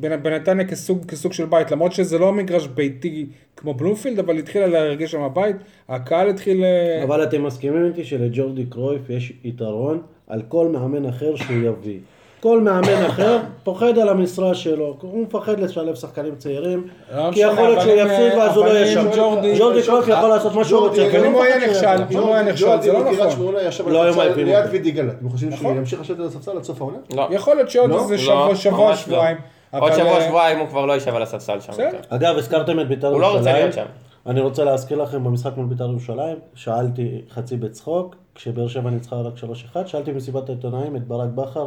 [0.00, 3.26] בנ- בנתניה כסוג, כסוג של בית, למרות שזה לא מגרש ביתי
[3.56, 5.56] כמו בלומפילד, אבל התחילה להרגיש שם בית,
[5.88, 6.64] הקהל התחיל...
[6.64, 11.98] אה, אבל אתם מסכימים איתי שלג'ורדי קרויף יש יתרון על כל מאמן אחר שהוא יביא.
[12.40, 16.86] כל מאמן אחר פוחד על המשרה שלו, הוא מפחד לשלב שחקנים צעירים,
[17.16, 19.08] לא כי יכול להיות אבל שהוא יפסיד אה, ואז הוא לא אבל יהיה שם.
[19.16, 21.86] ג'ורדי- ג'ורדי קרויף יכול לעשות מה שהוא רוצה, ג'ורדי- ואני אם הוא היה נכשל.
[22.10, 23.52] אם הוא היה נכשל, זה לא נכון.
[23.92, 24.70] לא הספסל מעיפים ליד אותו.
[24.72, 25.14] וידי גלט.
[25.18, 25.76] אתם חושבים שהוא נכון.
[25.76, 26.96] ימשיך לשבת על הספסל עד סוף העונה?
[27.14, 27.26] לא.
[27.30, 28.96] יכול להיות שעוד לא, איזה לא, שבוע, שבוע, לא.
[28.96, 29.36] שבועיים.
[29.72, 31.72] עוד אבל, שבוע, אה, שבועיים הוא כבר לא יישב על הספסל שם.
[32.08, 33.56] אגב, הזכרתם את בית"ר הוא לא רוצה ירושלים.
[33.56, 33.84] להיות שם.
[34.26, 39.32] אני רוצה להזכיר לכם במשחק מול בית"ר ירושלים, שאלתי חצי בצחוק, כשבאר שבע ניצחה רק
[39.36, 39.42] 3-1,
[39.86, 41.66] שאלתי במסיבת העיתונאים את ברק בכר, אה,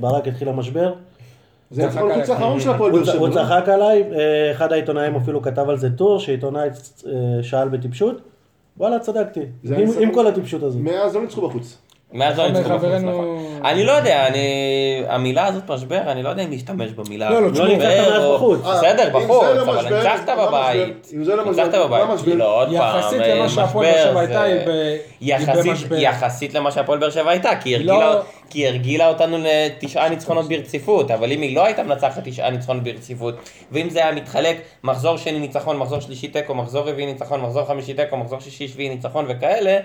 [0.00, 0.92] ברק התחיל המשבר,
[1.70, 1.86] זה.
[1.86, 3.18] החוץ האחרון של הפועל באר שבע.
[3.18, 3.34] הוא לא?
[3.34, 8.20] צחק עליי, אה, אחד העיתונאים אפילו כתב על זה טור, שעיתונאי אה, שאל בטיפשות,
[8.76, 9.40] וואלה צדקתי.
[10.00, 10.80] עם כל הטיפשות הזאת.
[10.80, 11.78] מאז לא ניצחו בחוץ.
[12.14, 13.60] מאז לא נכון, ניצחו בחוץ, נכון.
[13.64, 14.38] אני לא יודע, אני...
[15.08, 17.30] המילה הזאת משבר, אני לא יודע אם להשתמש במילה.
[17.30, 18.60] לא, לא, משבר תשמעו, ניצחת מאז או- בחוץ.
[18.60, 20.88] בסדר, אה, בחוץ, לא אבל משבר, ניצחת בבית.
[21.04, 21.18] משבר?
[21.18, 22.02] אם זה לא משבר, ניצחת בבית.
[22.08, 22.34] משבר?
[22.34, 25.36] לא, עוד פעם, יחסית אה, למה שהפועל באר משבר שבע הייתה, היא
[25.70, 25.96] במשבר.
[25.98, 27.50] יחסית למה שהפועל באר שבע הייתה,
[27.80, 32.50] לא- כי היא הרגילה אותנו לתשעה ניצחונות ברציפות, אבל אם היא לא הייתה מנצחת תשעה
[32.50, 33.34] ניצחונות ברציפות,
[33.72, 37.94] ואם זה היה מתחלק מחזור שני ניצחון, מחזור שלישי תיקו, מחזור רביעי ניצחון, מחזור חמישי
[37.94, 39.78] תיקו, מחזור שישי שביעי ניצחון וכאלה,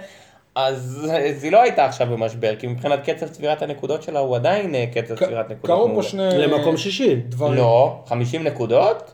[0.56, 4.76] אז אז היא לא הייתה עכשיו במשבר, כי מבחינת קצב צבירת הנקודות שלה הוא עדיין
[4.76, 6.04] אה, קצב צבירת נקודות קרו פה.
[6.04, 7.16] שני למקום שישי.
[7.16, 7.54] דברים.
[7.58, 9.14] לא, 50 נקודות?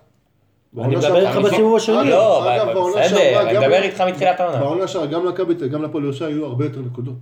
[0.79, 2.09] אני מדבר איתך בסיבוב השני.
[2.09, 2.45] לא,
[3.01, 4.59] בסדר, אני גם- מדבר איתך מתחילת העונה.
[4.59, 7.15] בעונה שעברה גם למכבי, גם להפועל ירושלים היו הרבה יותר נקודות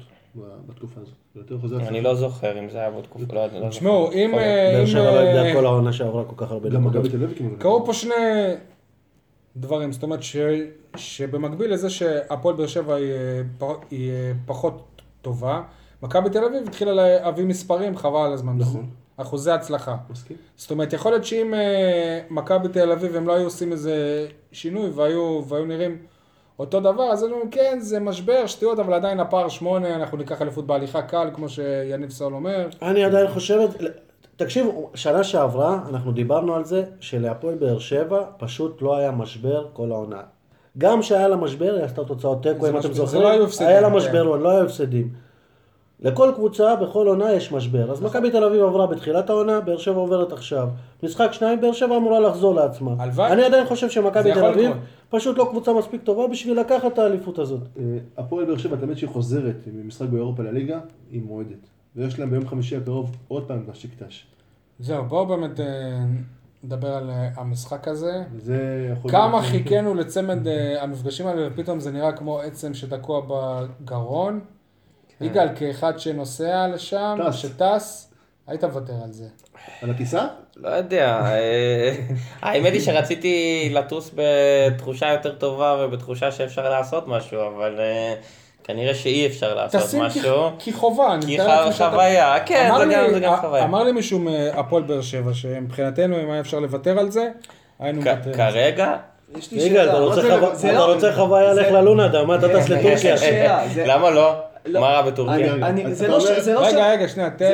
[0.70, 1.00] בתקופה
[1.64, 1.82] הזאת.
[1.88, 3.70] אני לא זוכר אם זה היה בתקופה, לא לא זוכר.
[3.70, 4.36] תשמעו, אם...
[4.36, 7.06] אה, באר שבע לא אה, הגדה כל העונה שעברה כל כך הרבה גם נקודות.
[7.06, 7.56] מכבי תל אביב כמובן.
[7.60, 8.14] קרו פה שני
[9.58, 10.38] דברים, זאת אומרת ש,
[10.96, 13.12] שבמקביל לזה שהפועל באר שבע היא,
[13.62, 15.62] אה, היא אה, פחות טובה,
[16.04, 18.58] מכבי תל אביב התחילה להביא מספרים, חבל על הזמן.
[18.58, 18.90] נכון.
[19.18, 19.96] אחוזי הצלחה.
[20.10, 20.38] מסכים?
[20.56, 24.90] זאת אומרת, יכול להיות שאם אה, מכבי תל אביב הם לא היו עושים איזה שינוי
[24.90, 25.98] והיו, והיו נראים
[26.60, 30.42] אותו דבר, אז היינו אומרים, כן, זה משבר, שטויות, אבל עדיין הפער שמונה, אנחנו ניקח
[30.42, 32.70] אליפות בהליכה קל, כמו שיניב סול אומר.
[32.82, 33.70] אני עדיין חושבת,
[34.36, 39.92] תקשיב, שנה שעברה אנחנו דיברנו על זה שלהפועל באר שבע פשוט לא היה משבר כל
[39.92, 40.22] העונה.
[40.78, 43.30] גם שהיה לה משבר, היא עשתה תוצאות תיקו, אם אתם זוכרים, לא
[43.60, 43.96] היה לה כן.
[43.96, 45.10] משבר, לא, לא היו הפסדים.
[46.00, 47.92] לכל קבוצה, בכל עונה יש משבר.
[47.92, 50.70] אז מכבי תל אביב עברה בתחילת העונה, באר שבע עוברת עכשיו.
[51.04, 52.96] משחק שניים, באר שבע אמורה לחזור לעצמה.
[53.00, 53.32] הלוואי.
[53.32, 54.72] אני עדיין חושב שמכבי תל אביב.
[55.10, 57.62] פשוט לא קבוצה מספיק טובה בשביל לקחת את האליפות הזאת.
[57.80, 57.84] אה,
[58.18, 60.80] הפועל באר שבע, תמיד שהיא חוזרת ממשחק באירופה לליגה,
[61.12, 61.73] היא מועדת.
[61.96, 64.26] ויש להם ביום חמישי הקרוב עוד פעם בשקטש.
[64.80, 65.66] זהו, בואו באמת אה,
[66.64, 68.24] נדבר על אה, המשחק הזה.
[68.38, 73.22] זה יכול כמה להיות- חיכינו לצמד אה, המפגשים האלה, ופתאום זה נראה כמו עצם שתקוע
[73.28, 74.40] בגרון.
[75.22, 77.36] יגאל, כאחד שנוסע לשם, טס.
[77.36, 78.14] שטס,
[78.48, 79.28] היית מוותר על זה.
[79.82, 80.28] על הטיסה?
[80.56, 81.30] לא יודע,
[82.42, 87.80] האמת היא שרציתי לטוס בתחושה יותר טובה ובתחושה שאפשר לעשות משהו, אבל
[88.64, 90.50] כנראה שאי אפשר לעשות כי- משהו.
[90.60, 93.64] כי חובה, אני כי לעצמי שאתה- חוויה, כן, אמר זה לי- גם- זה גם חוויה.
[93.64, 97.30] אמר לי מישהו מהפועל באר שבע, שמבחינתנו, אם היה אפשר לוותר על זה,
[97.80, 98.36] היינו כ- מוותרים.
[98.36, 98.94] כרגע,
[99.38, 102.36] יש לי יגאל, אתה רוצה זה- חוויה- זה אתה לא- רוצה חוויה, לך ללונדה, מה
[102.36, 103.18] אתה טס לטורקיה?
[103.18, 104.34] שאלה, למה לא?
[104.66, 104.80] לא.
[104.82, 105.56] מה רע בטורקיה?
[105.92, 106.20] זה לא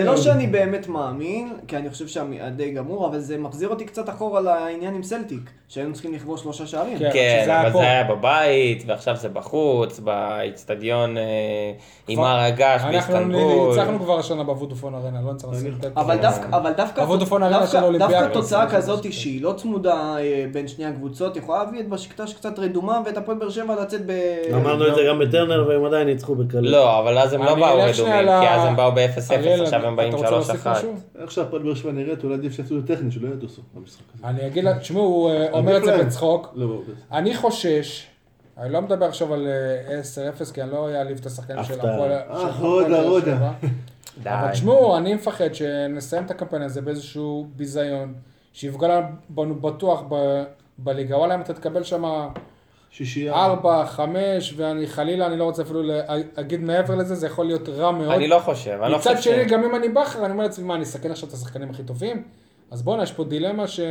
[0.05, 0.17] לא לא.
[0.17, 4.95] שאני באמת מאמין, כי אני חושב שהדי גמור, אבל זה מחזיר אותי קצת אחורה לעניין
[4.95, 6.99] עם סלטיק, שהיינו צריכים לכבוש שלושה שערים.
[6.99, 7.09] כן.
[7.13, 7.79] כן, אבל פה.
[7.79, 11.23] זה היה בבית, ועכשיו זה בחוץ, באיצטדיון אה,
[12.07, 13.75] עם הר הגעש אנחנו באיסטנבול.
[13.75, 16.01] ניצחנו כבר השנה בוודופון ארנה, לא נצטרך לשים תיקו.
[16.01, 16.51] אבל דווקא,
[18.33, 19.13] תוצאה כזאת משהו.
[19.13, 23.37] שהיא לא צמודה אה, בין שני הקבוצות, יכולה להביא את בשקטש קצת רדומה ואת הפועל
[23.37, 24.11] באר שבע לצאת ב...
[24.53, 26.71] אמרנו את זה גם בטרנר והם עדיין ניצחו בקלות.
[26.71, 29.95] לא, אבל אז הם לא באו רדומים, כי אז הם באו ב-0-0, אריאל, עכשיו הם
[29.95, 30.69] באים אתה רוצה להוסיף 3-1.
[30.69, 30.95] משהו?
[31.21, 34.27] איך שהפועל באר שבע נראית, אולי עדיף שיעשו את זה טכני, שלא יטוסו במשחק הזה.
[34.27, 36.03] אני אגיד לה, תשמעו, הוא אה, אומר את זה.
[36.03, 36.51] בצחוק.
[36.55, 36.81] לא, לא,
[37.11, 38.07] אני חושש,
[38.57, 40.01] אני לא מדבר עכשיו על אה,
[40.49, 41.79] 10-0, כי אני לא אעליב את השחקנים של.
[41.79, 43.21] הפועל אה.
[43.21, 43.51] שבע.
[44.23, 44.29] די.
[44.29, 48.13] אבל תשמעו, אני מפחד שנסיים את הקמפיין הזה באיזשהו ביזיון,
[48.53, 50.03] שיפגע בנו בטוח
[50.77, 51.17] בליגה.
[51.17, 52.03] וואלה, אם אתה תקבל שם
[52.91, 53.33] שישייה.
[53.33, 57.91] ארבע, חמש, ואני חלילה, אני לא רוצה אפילו להגיד מעבר לזה, זה יכול להיות רע
[57.91, 58.11] מאוד.
[58.11, 60.65] אני לא חושב, אני לא חושב מצד שני, גם אם אני בכר, אני אומר לעצמי,
[60.65, 62.23] מה, אני אסכן עכשיו את השחקנים הכי טובים?
[62.71, 63.85] אז בואנה, יש פה דילמה שהיא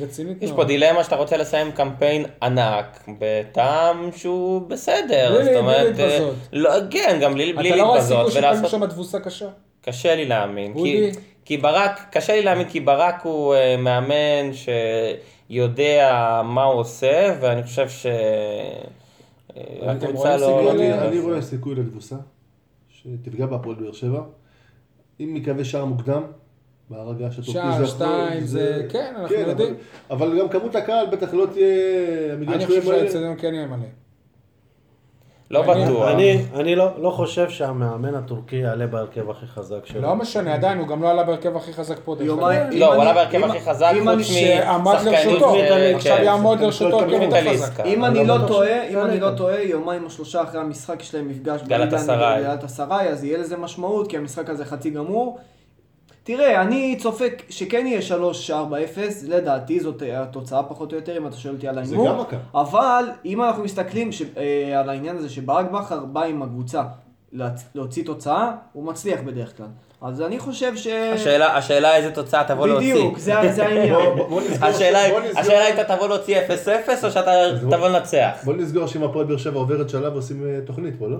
[0.00, 0.60] רצינית יש מאוד.
[0.60, 6.34] פה דילמה שאתה רוצה לסיים קמפיין ענק, בטעם שהוא בסדר, בלי- אומרת, אה, להתבזות.
[6.52, 9.46] לא, כן, גם בלי בלי אתה לא רואה סיכוי להתבזות, ולעשות, שם תבוסה קשה?
[9.82, 10.74] קשה לי להאמין,
[11.44, 14.52] כי, ברק, קשה לי להאמין כי ברק הוא אה, מאמן
[15.48, 16.12] שיודע
[16.44, 18.06] מה הוא עושה, ואני חושב ש...
[19.50, 20.70] אתם הקבוצה רואים לא...
[20.72, 22.16] סיכוי אני- רואה סיכוי לתבוסה,
[22.88, 24.20] שתפגע בהפועל באר שבע.
[25.20, 26.22] אם יקווה שער מוקדם,
[26.90, 29.74] בהר הגעש הטורקי שער, זה יכול- שתיים, זה- כן, אנחנו אבל- יודעים.
[30.10, 31.66] אבל גם כמות הקהל בטח לא תהיה...
[32.34, 32.82] אני לא חושב.
[32.82, 33.86] שהאצטדיון כן יהיה מלא.
[35.50, 36.08] לא בטוח.
[36.08, 40.00] אני, אני לא, לא חושב שהמאמן הטורקי יעלה בהרכב הכי חזק שלו.
[40.02, 42.16] לא משנה, עדיין, הוא גם לא עלה בהרכב הכי חזק פה.
[42.20, 46.24] יומיים- לא, הוא עלה בהרכב הכי חזק, אם אני- חוץ לרשותו, ש- עכשיו כן.
[46.24, 46.98] יעמוד לרשותו.
[46.98, 47.72] כן, כאילו כן, חזק.
[47.76, 47.84] כן.
[47.86, 49.30] אם אני לא לא טועה, אם אני לא.
[49.36, 52.38] טועה, יומיים או שלושה אחרי המשחק יש להם מפגש גלת בליגה אסריי.
[52.40, 55.38] נגד גלת אסריי, אז יהיה לזה משמעות, כי המשחק הזה חצי גמור.
[56.28, 58.00] תראה, אני צופה שכן יהיה
[58.48, 58.52] 3-4-0,
[59.28, 62.08] לדעתי זאת התוצאה פחות או יותר, אם אתה שואל אותי על זה ההימור.
[62.08, 62.36] גם מכה.
[62.54, 64.22] אבל אם אנחנו מסתכלים ש...
[64.36, 66.82] אה, על העניין הזה שברק בכר בא עם הקבוצה
[67.74, 69.66] להוציא תוצאה, הוא מצליח בדרך כלל.
[70.02, 70.86] אז אני חושב ש...
[70.86, 72.94] השאלה, השאלה איזה תוצאה תבוא להוציא.
[72.94, 73.94] בדיוק, זה זה העניין.
[74.16, 76.40] בוא- בוא השאלה בוא השאלה הייתה תבוא להוציא 0-0
[77.04, 77.30] או שאתה
[77.62, 78.30] בוא- תבוא לנצח?
[78.44, 81.16] בוא נסגור שאם הפועל באר שבע עוברת שלב עושים אה, תוכנית פה, לא?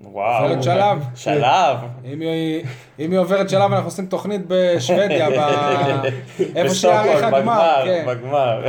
[0.00, 0.42] וואו.
[0.44, 0.98] עוברת שלב.
[1.14, 1.76] שלב.
[2.04, 2.64] אם היא-
[2.98, 6.04] אם היא עוברת שלב, אנחנו עושים תוכנית בשוודיה, ב-
[6.56, 7.40] איפה שיערך הגמר.
[7.40, 8.04] בגמר, כן.
[8.08, 8.62] בגמר.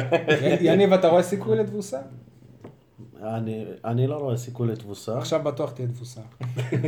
[0.62, 1.98] יניב, אתה רואה סיכוי לתבוסה?
[3.24, 5.18] אני, אני לא רואה סיכוי לתבוסה.
[5.18, 6.22] עכשיו בטוח תהיה תבוסה.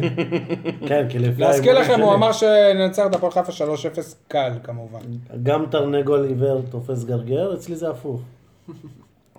[0.87, 3.55] כן, כי לפי להזכיר לכם, הוא שלי, אמר שננצח את הפועל חיפה 3-0
[4.27, 4.99] קל, כמובן.
[5.43, 8.21] גם תרנגול עיוור תופס גרגר, אצלי זה הפוך.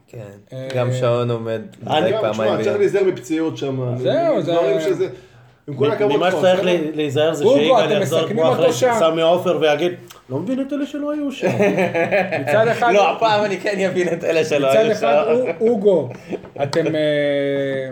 [0.08, 0.18] כן.
[0.52, 2.76] אה, גם שעון עומד אני- גם, פעמיים תשמע, צריך.
[2.76, 3.96] להיזהר מפציעות שם.
[3.96, 5.08] זהו, זה-.
[5.68, 6.60] עם כל הכבוד ממה שצריך
[6.94, 8.72] להיזהר זה אתם יחזור מסכנים כמו אחרי.
[8.72, 9.92] סמי עופר ויגיד,
[10.30, 11.46] לא מבין את אלה שלא היו שם.
[12.40, 15.06] מצד אחד, לא, הפעם אני כן אבין את אלה שלא מצד היו אחד, שם.
[15.46, 16.08] א- אוגו,
[16.62, 17.90] אתם אה,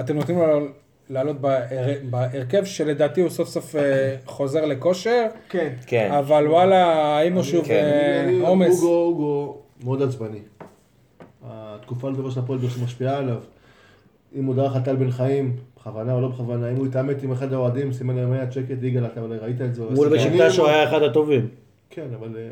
[0.00, 0.60] אתם נותנים לו
[1.10, 1.66] לעלות בהר-
[2.02, 3.80] בהרכב שלדעתי הוא סוף סוף אה,
[4.26, 5.68] חוזר לכושר, כן.
[5.86, 6.10] כן.
[6.18, 7.74] אבל וואלה, האם הוא שוב כן.
[7.74, 8.82] אה, אני- עומס?
[8.82, 10.40] אוגו, אוגו מאוד עצבני.
[11.44, 13.38] התקופה לדבר של הפועל באר שבע משפיעה עליו.
[14.36, 17.32] אם הוא דרך על טל בן חיים, בכוונה או לא בכוונה, אם הוא התעמת עם
[17.32, 19.82] אחד האוהדים, סימן להם יד שקט, יגאל, אתה אולי ראית את זה.
[19.90, 21.48] מול בשקטה שהוא היה אחד הטובים.
[21.90, 22.36] כן, אבל...
[22.36, 22.48] אה,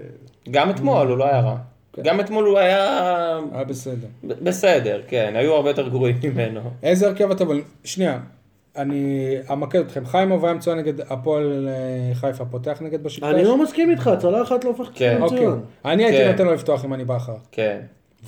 [0.51, 1.57] גם אתמול הוא לא היה רע.
[2.03, 4.07] גם אתמול הוא היה היה בסדר.
[4.25, 6.61] בסדר, כן, היו הרבה יותר גרועים ממנו.
[6.83, 7.45] איזה הרכב אתה...
[7.85, 8.21] שנייה,
[8.79, 9.15] אני
[9.53, 10.07] אמקד אתכם.
[10.07, 13.31] חיימוב היה מצוין נגד הפועל אה, חיפה, פותח נגד בשקטה?
[13.31, 15.19] אני לא מסכים איתך, צלחת לא הופך כן.
[15.23, 15.39] אוקיי.
[15.39, 15.61] מצוין.
[15.85, 16.31] אני הייתי כן.
[16.31, 17.35] נותן לו לפתוח אם אני בכר.
[17.53, 17.79] כן.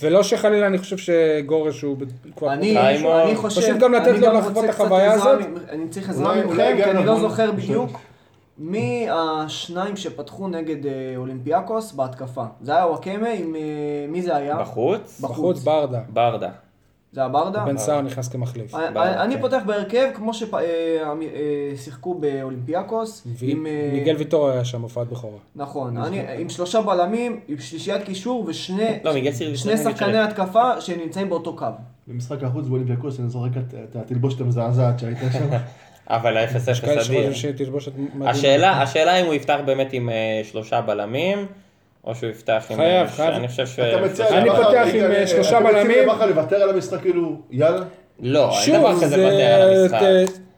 [0.00, 1.96] ולא שחלילה אני חושב שגורש הוא...
[1.96, 2.04] ב-
[2.36, 2.78] כבר אני.
[3.24, 5.38] אני חושב, פשוט גם לתת לו לחוות את החוויה הזאת.
[5.68, 7.52] אני צריך עזרה אולי- מכם, אולי כי אני לא זוכר.
[7.52, 7.90] בדיוק
[8.58, 12.44] מי השניים שפתחו נגד אה, אולימפיאקוס בהתקפה.
[12.62, 13.56] זה היה וואקמה עם...
[13.56, 13.60] אה,
[14.08, 14.56] מי זה היה?
[14.56, 15.20] בחוץ?
[15.20, 16.00] בחוץ ברדה.
[16.08, 16.48] ברדה.
[17.12, 17.64] זה היה ברדה?
[17.64, 18.74] בן סער נכנס כמחליף.
[18.74, 19.40] אני- כן.
[19.40, 23.26] פותח בהרכב כמו ששיחקו באולימפיאקוס.
[23.42, 25.38] עם, אה, מיגל ויטור היה שם הופעת בכורה.
[25.56, 29.12] נכון, אני- עם שלושה בלמים, עם שלישיית קישור ושני לא,
[29.76, 30.18] שחקני.
[30.18, 31.66] התקפה שנמצאים באותו קו.
[32.08, 35.48] במשחק החוץ באולימפיאקוס, אני זוכר את- את התלבושת המזעזעת שהייתה שם.
[36.08, 37.32] אבל ה-0-0 יש כאלה אדיר.
[38.26, 41.46] השאלה, השאלה אם הוא יפתח באמת עם אה, שלושה בלמים,
[42.04, 42.76] או שהוא יפתח עם...
[42.76, 43.34] חייב, חייב.
[43.34, 43.78] אני חושב ש...
[43.78, 46.08] אתה מציע אני פותח עם, אה, אה, שלושה אתה מציע בלמים.
[46.08, 47.82] לבכר לוותר על המשחק כאילו, יאללה?
[48.20, 50.00] לא, אין דבר כזה זה לוותר על המשחק.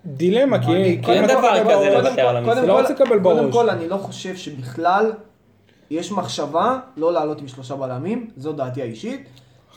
[0.06, 2.54] דילמה, כי אני- כי אין אתה דבר כזה לוותר על המשחק.
[2.54, 3.52] קודם לא כל- רוצה לקבל קודם בראש.
[3.54, 5.12] כל, אני לא חושב שבכלל
[5.90, 9.28] יש מחשבה לא לעלות עם שלושה בלמים, זו דעתי האישית.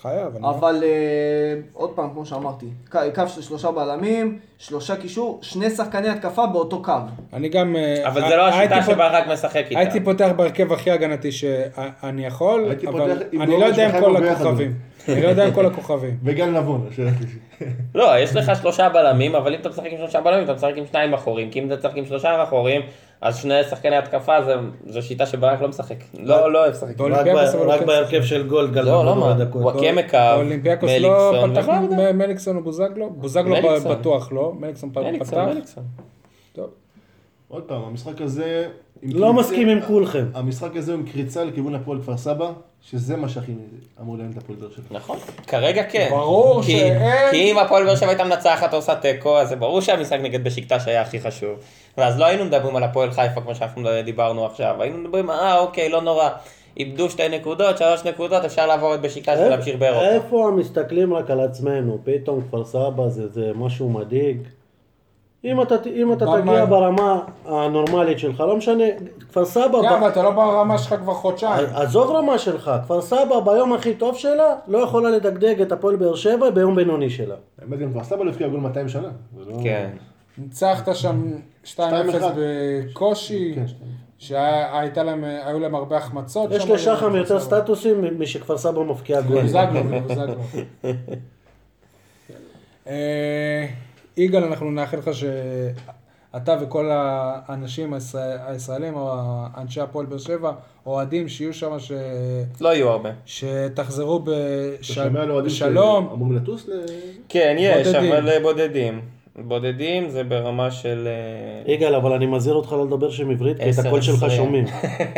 [0.02, 0.89] חייב, אבל אה,
[1.74, 6.91] עוד פעם, כמו שאמרתי, קו של שלושה בלמים, שלושה קישור, שני שחקני התקפה באותו קו.
[7.34, 7.76] אני גם...
[7.76, 9.80] אה, אבל זה לא השיטה פות- שברק משחק איתה.
[9.80, 14.18] הייתי פותח בהרכב הכי הגנתי שאני יכול, אבל אני לא יודע עם כל.
[14.28, 14.74] הכוכבים.
[15.10, 16.18] אני לא יודע עם כל הכוכבים.
[16.24, 16.88] וגם נבון.
[16.91, 17.68] השאלה שלי.
[17.96, 20.86] לא, יש לך שלושה בלמים, אבל אם אתה משחק עם שלושה בלמים, אתה משחק עם
[20.91, 22.82] שניים אחורים, כי אם אתה משחק עם שלושה אחורים,
[23.22, 24.55] אז שני שחקני התקפה זה-
[24.86, 25.95] זו שיטה שברק לא משחק.
[26.20, 26.97] לא, לא אוהב לשחק.
[27.68, 27.86] רק כן.
[27.86, 29.34] בהרכב של גולד גל לא, לא מה,
[30.36, 32.13] באולימפיאקוס לא מליקסון, פתח וברדה.
[32.13, 33.09] מ- מליקסון או בוזגלו?
[33.09, 33.55] בוזגלו.
[33.99, 35.01] בטוח לא, מליקסון, פתח.
[37.48, 38.68] עוד פעם, המשחק הזה...
[39.04, 40.26] לא קריצה- מסכים עם כולכם.
[40.34, 43.52] המשחק הזה הוא עם קריצה לכיוון הפועל כפר סבא, שזה מה שהכי
[44.02, 44.84] אמור לעניין את הפועל באר שבע.
[44.91, 45.18] נכון,
[45.48, 46.08] כרגע כן.
[46.12, 49.56] ברור כי- שאין- כי אם הפועל באר שבע הייתה מנצחת או עושה תיקו, אז זה
[49.56, 51.60] ברור שהמשחק נגד בשקטש היה הכי חשוב.
[51.98, 55.89] ואז לא היינו מדברים על הפועל חיפה כמו שאנחנו דיברנו עכשיו, היינו מדברים, אה אוקיי,
[55.89, 56.30] לא נורא.
[56.78, 60.08] איבדו שתי נקודות, שלוש נקודות, אפשר לעבור את בשקטש ולהמשיך באירופה.
[60.10, 62.00] איפה מסתכלים רק על עצמנו?
[62.04, 64.38] פתאום כפר סבא זה, זה משהו מדאיג.
[65.46, 68.84] אם אתה, אם אתה תגיע ברמה הנורמלית שלך, לא משנה,
[69.30, 71.68] כפר סבא, כן, ב- אבל אתה לא ברמה שלך כבר חודשיים.
[71.74, 76.16] עזוב רמה שלך, כפר סבא ביום הכי טוב שלה, לא יכולה לדגדג את הפועל באר
[76.16, 77.36] שבע ביום בינוני שלה.
[77.62, 79.08] האמת גם כפר סבא לא הבקיע גול 200 שנה.
[79.38, 79.89] לא- כן.
[80.38, 81.22] ניצחת שם
[81.64, 81.80] 2-0 2-1.
[82.38, 83.66] בקושי, כן.
[84.18, 86.52] שהיו להם היו להם הרבה החמצות.
[86.52, 86.70] יש.
[86.70, 89.41] לשחם יותר סטטוסים משכפר סבא מבקיע גול.
[89.41, 90.34] בוזגלו, בוזגלו.
[94.18, 99.11] יגאל, אנחנו נאחל לך שאתה וכל האנשים הישראל- הישראלים, או
[99.57, 100.51] אנשי הפועל באר שבע,
[100.86, 101.91] אוהדים, שיהיו שם, ש-
[102.61, 103.09] לא יהיו הרבה.
[103.26, 104.97] שתחזרו בש-
[105.45, 106.07] בשלום.
[106.09, 106.72] שאמורים לטוס ל...
[107.30, 108.11] כן, יש, בודדים.
[108.13, 109.01] אבל אה, בודדים.
[109.39, 111.07] בודדים זה ברמה של...
[111.68, 114.26] אה, יגאל, אבל אני מזהיר אותך לא לדבר שם עברית, כי את הקול שלך.
[114.36, 114.66] שומעים.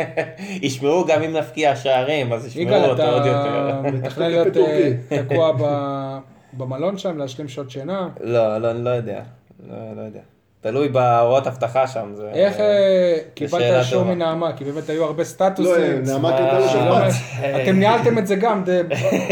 [0.62, 3.78] ישמעו גם אם נפקיע שערים, אז ישמעו יגאל, אותו עוד יותר.
[3.80, 4.92] אתה מתכנן להיות אה,
[5.22, 6.18] תקוע ב-
[6.52, 8.08] במלון שם, להשלים שעות שינה.
[8.20, 9.20] לא, לא, לא יודע.
[9.68, 10.20] לא, לא יודע.
[10.60, 12.10] תלוי בהוראות אבטחה שם.
[12.14, 14.02] זה- איך אה, קיבלת אישור.
[14.04, 14.52] מנעמה?
[14.56, 16.02] כי באמת היו הרבה לא, סטטוסים.
[16.06, 17.44] נעמה קנתה לו שלא- שכפ"ץ.
[17.62, 18.64] אתם ניהלתם את זה גם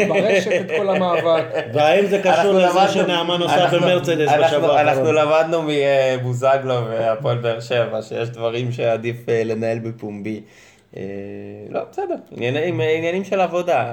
[0.08, 1.44] ברשת, את כל המאבק.
[1.74, 5.14] והאם זה קשור אנחנו לזה למדנו- שנעמה נוסע אנחנו- במרצדס אנחנו- בשבוע אנחנו האחרון?
[5.14, 10.40] למדנו מבוזגלו והפועל באר שבע, שיש דברים שעדיף אה, לנהל בפומבי.
[10.96, 11.02] אה,
[11.70, 13.92] לא, בסדר, עניינים של עבודה.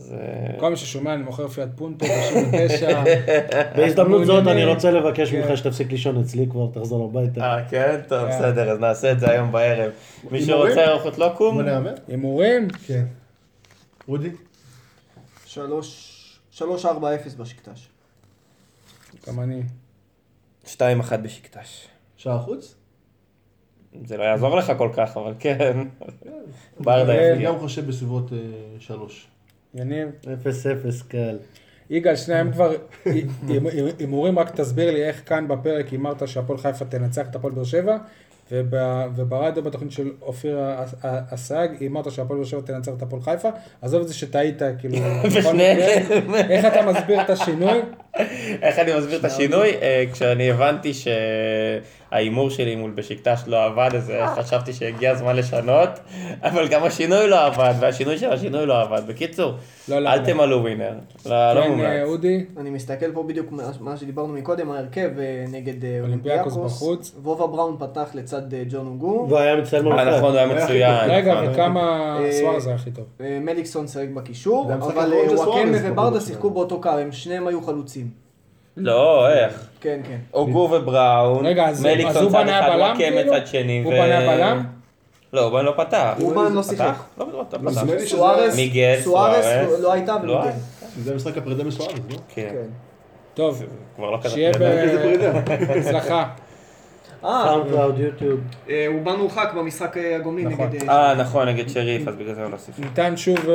[0.00, 0.16] אה, זה...
[0.58, 2.94] כל מי ששומע, אני מוכר פיאט פונטו ב-99.
[3.76, 4.64] בהזדמנות זאת אני.
[4.64, 5.40] רוצה לבקש כן.
[5.40, 7.40] ממך שתפסיק לישון אצלי כבר, תחזור הביתה.
[7.40, 8.00] אה, כן?
[8.08, 8.28] טוב, כן.
[8.28, 9.92] בסדר, אז נעשה את זה היום בערב.
[10.30, 10.42] מי?
[10.42, 11.60] שרוצה ארוחות לא קום?
[12.08, 12.68] הימורים?
[12.86, 13.04] כן.
[14.06, 14.30] רודי?
[15.46, 16.14] שלוש,
[16.50, 17.88] שלוש ארבע אפס בשקטש.
[19.28, 19.62] גם אני.
[20.66, 20.76] 2-1
[21.22, 21.86] בשקטש.
[22.16, 22.74] שער חוץ?
[24.04, 25.88] זה לא יעזור לך כל כך, אבל כן.
[26.80, 27.44] ברדה אה, אני.
[27.44, 28.38] גם חושב בסביבות אה,
[28.78, 29.28] שלוש.
[29.74, 30.08] יניב.
[30.24, 30.28] 0-0
[31.08, 31.38] קל.
[31.90, 32.72] יגאל, שניהם כבר
[33.98, 37.98] הימורים, רק תסביר לי איך כאן בפרק הימרת שהפועל חיפה תנצח את הפועל באר שבע,
[38.52, 40.58] וברדיו בתוכנית של אופיר
[41.34, 43.48] אסייג הימרת שהפועל באר שבע תנצח את הפועל חיפה.
[43.82, 44.96] עזוב את זה שטעית, כאילו.
[46.50, 47.80] איך אתה מסביר את השינוי?
[48.62, 49.70] איך אני מסביר את השינוי?
[49.82, 55.88] אה, כשאני הבנתי שההימור שלי מול בשקטש לא עבד, אז אה, חשבתי שהגיע הזמן לשנות,
[56.42, 59.02] אבל גם השינוי לא עבד, והשינוי של השינוי לא עבד.
[59.06, 59.52] בקיצור,
[59.88, 60.24] לא, לא, אל לא.
[60.26, 60.92] תמלאו ווינר.
[61.26, 61.86] לא לא כן, מומלץ.
[61.86, 65.10] אה, אודי, אני מסתכל פה בדיוק מה- שדיברנו מקודם, ההרכב
[65.48, 66.82] נגד אולימפיאקוס.
[67.22, 69.26] וובה בראון פתח לצד אה, ג'ון אוגו.
[69.30, 70.08] והיה מצטיין אה, במשחק.
[70.18, 71.10] נכון, הוא היה מצוין.
[71.10, 71.48] רגע, נכון.
[71.52, 73.04] וכמה אה, סוארז היה הכי טוב?
[73.20, 78.08] אה, מליקסון שיחק בקישור, אבל אה, וואקמה וברדה שיחקו באותו קו, הם שניהם היו חלוצים.
[78.76, 79.66] לא, איך?
[79.80, 80.18] כן, כן.
[80.34, 81.44] אוגו ובראון,
[81.82, 83.32] מליקסון צד אחד, וואקמה כאילו?
[83.32, 83.82] צד שני.
[83.84, 84.64] הוא בנה בלם?
[85.32, 86.14] לא, אובן לא פתח.
[86.22, 86.92] אומן לא שיחק.
[87.18, 87.82] לא, לא, לא נדמה פתח.
[88.56, 89.44] מיגל, סוארס.
[89.46, 90.48] לא- לא הייתה לא ומיגל.
[90.48, 90.52] היה.
[91.02, 92.16] זה משחק הפרידה מסוארז, לא?
[92.28, 92.48] כן.
[92.52, 92.66] כן.
[93.34, 93.62] טוב,
[93.98, 94.18] לא.
[94.28, 94.52] שיהיה.
[95.68, 96.28] בהצלחה.
[97.24, 98.40] אה, סאונד קלאוד, יוטיוב.
[98.68, 100.66] אה, הוא בא מורחק במשחק אה, הגומלין נכון.
[100.66, 100.88] נגד...
[100.88, 102.82] אה, אה, נכון, נגד שריף, אז בגלל זה הוא לא סיפר.
[102.82, 103.54] ניתן שוב אה,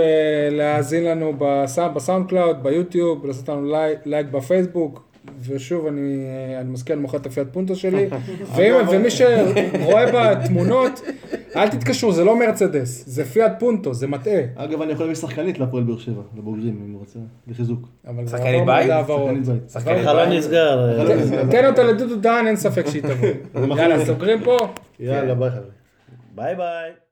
[0.52, 3.74] להאזין לנו בסאונד, בסאונד קלאוד, ביוטיוב, לעשות לנו
[4.06, 5.02] לייק בפייסבוק,
[5.48, 8.08] ושוב אני, אה, אני מזכיר, אני מוכר את הפיאט פונטו שלי,
[8.56, 11.02] ואם, ומי שרואה בתמונות,
[11.56, 14.42] אל תתקשרו, זה לא מרצדס, זה פיאט פונטו, זה מטעה.
[14.56, 17.88] אגב, אני יכול להביא שחקנית להפועל באר שבע, לבוגרים, אם הוא רוצה, לחיזוק.
[18.08, 18.88] אבל זה שחקנית בית?
[19.08, 19.70] שחקנית בית.
[19.70, 20.40] שחקנית החלון בית.
[20.40, 21.06] נסגר.
[21.52, 23.76] תן אותה לדודו דהן, אין ספק שהיא תבוא.
[23.78, 24.68] יאללה, סוגרים פה.
[25.00, 25.64] יאללה, ביי חבר'ה.
[26.36, 26.92] ביי ביי.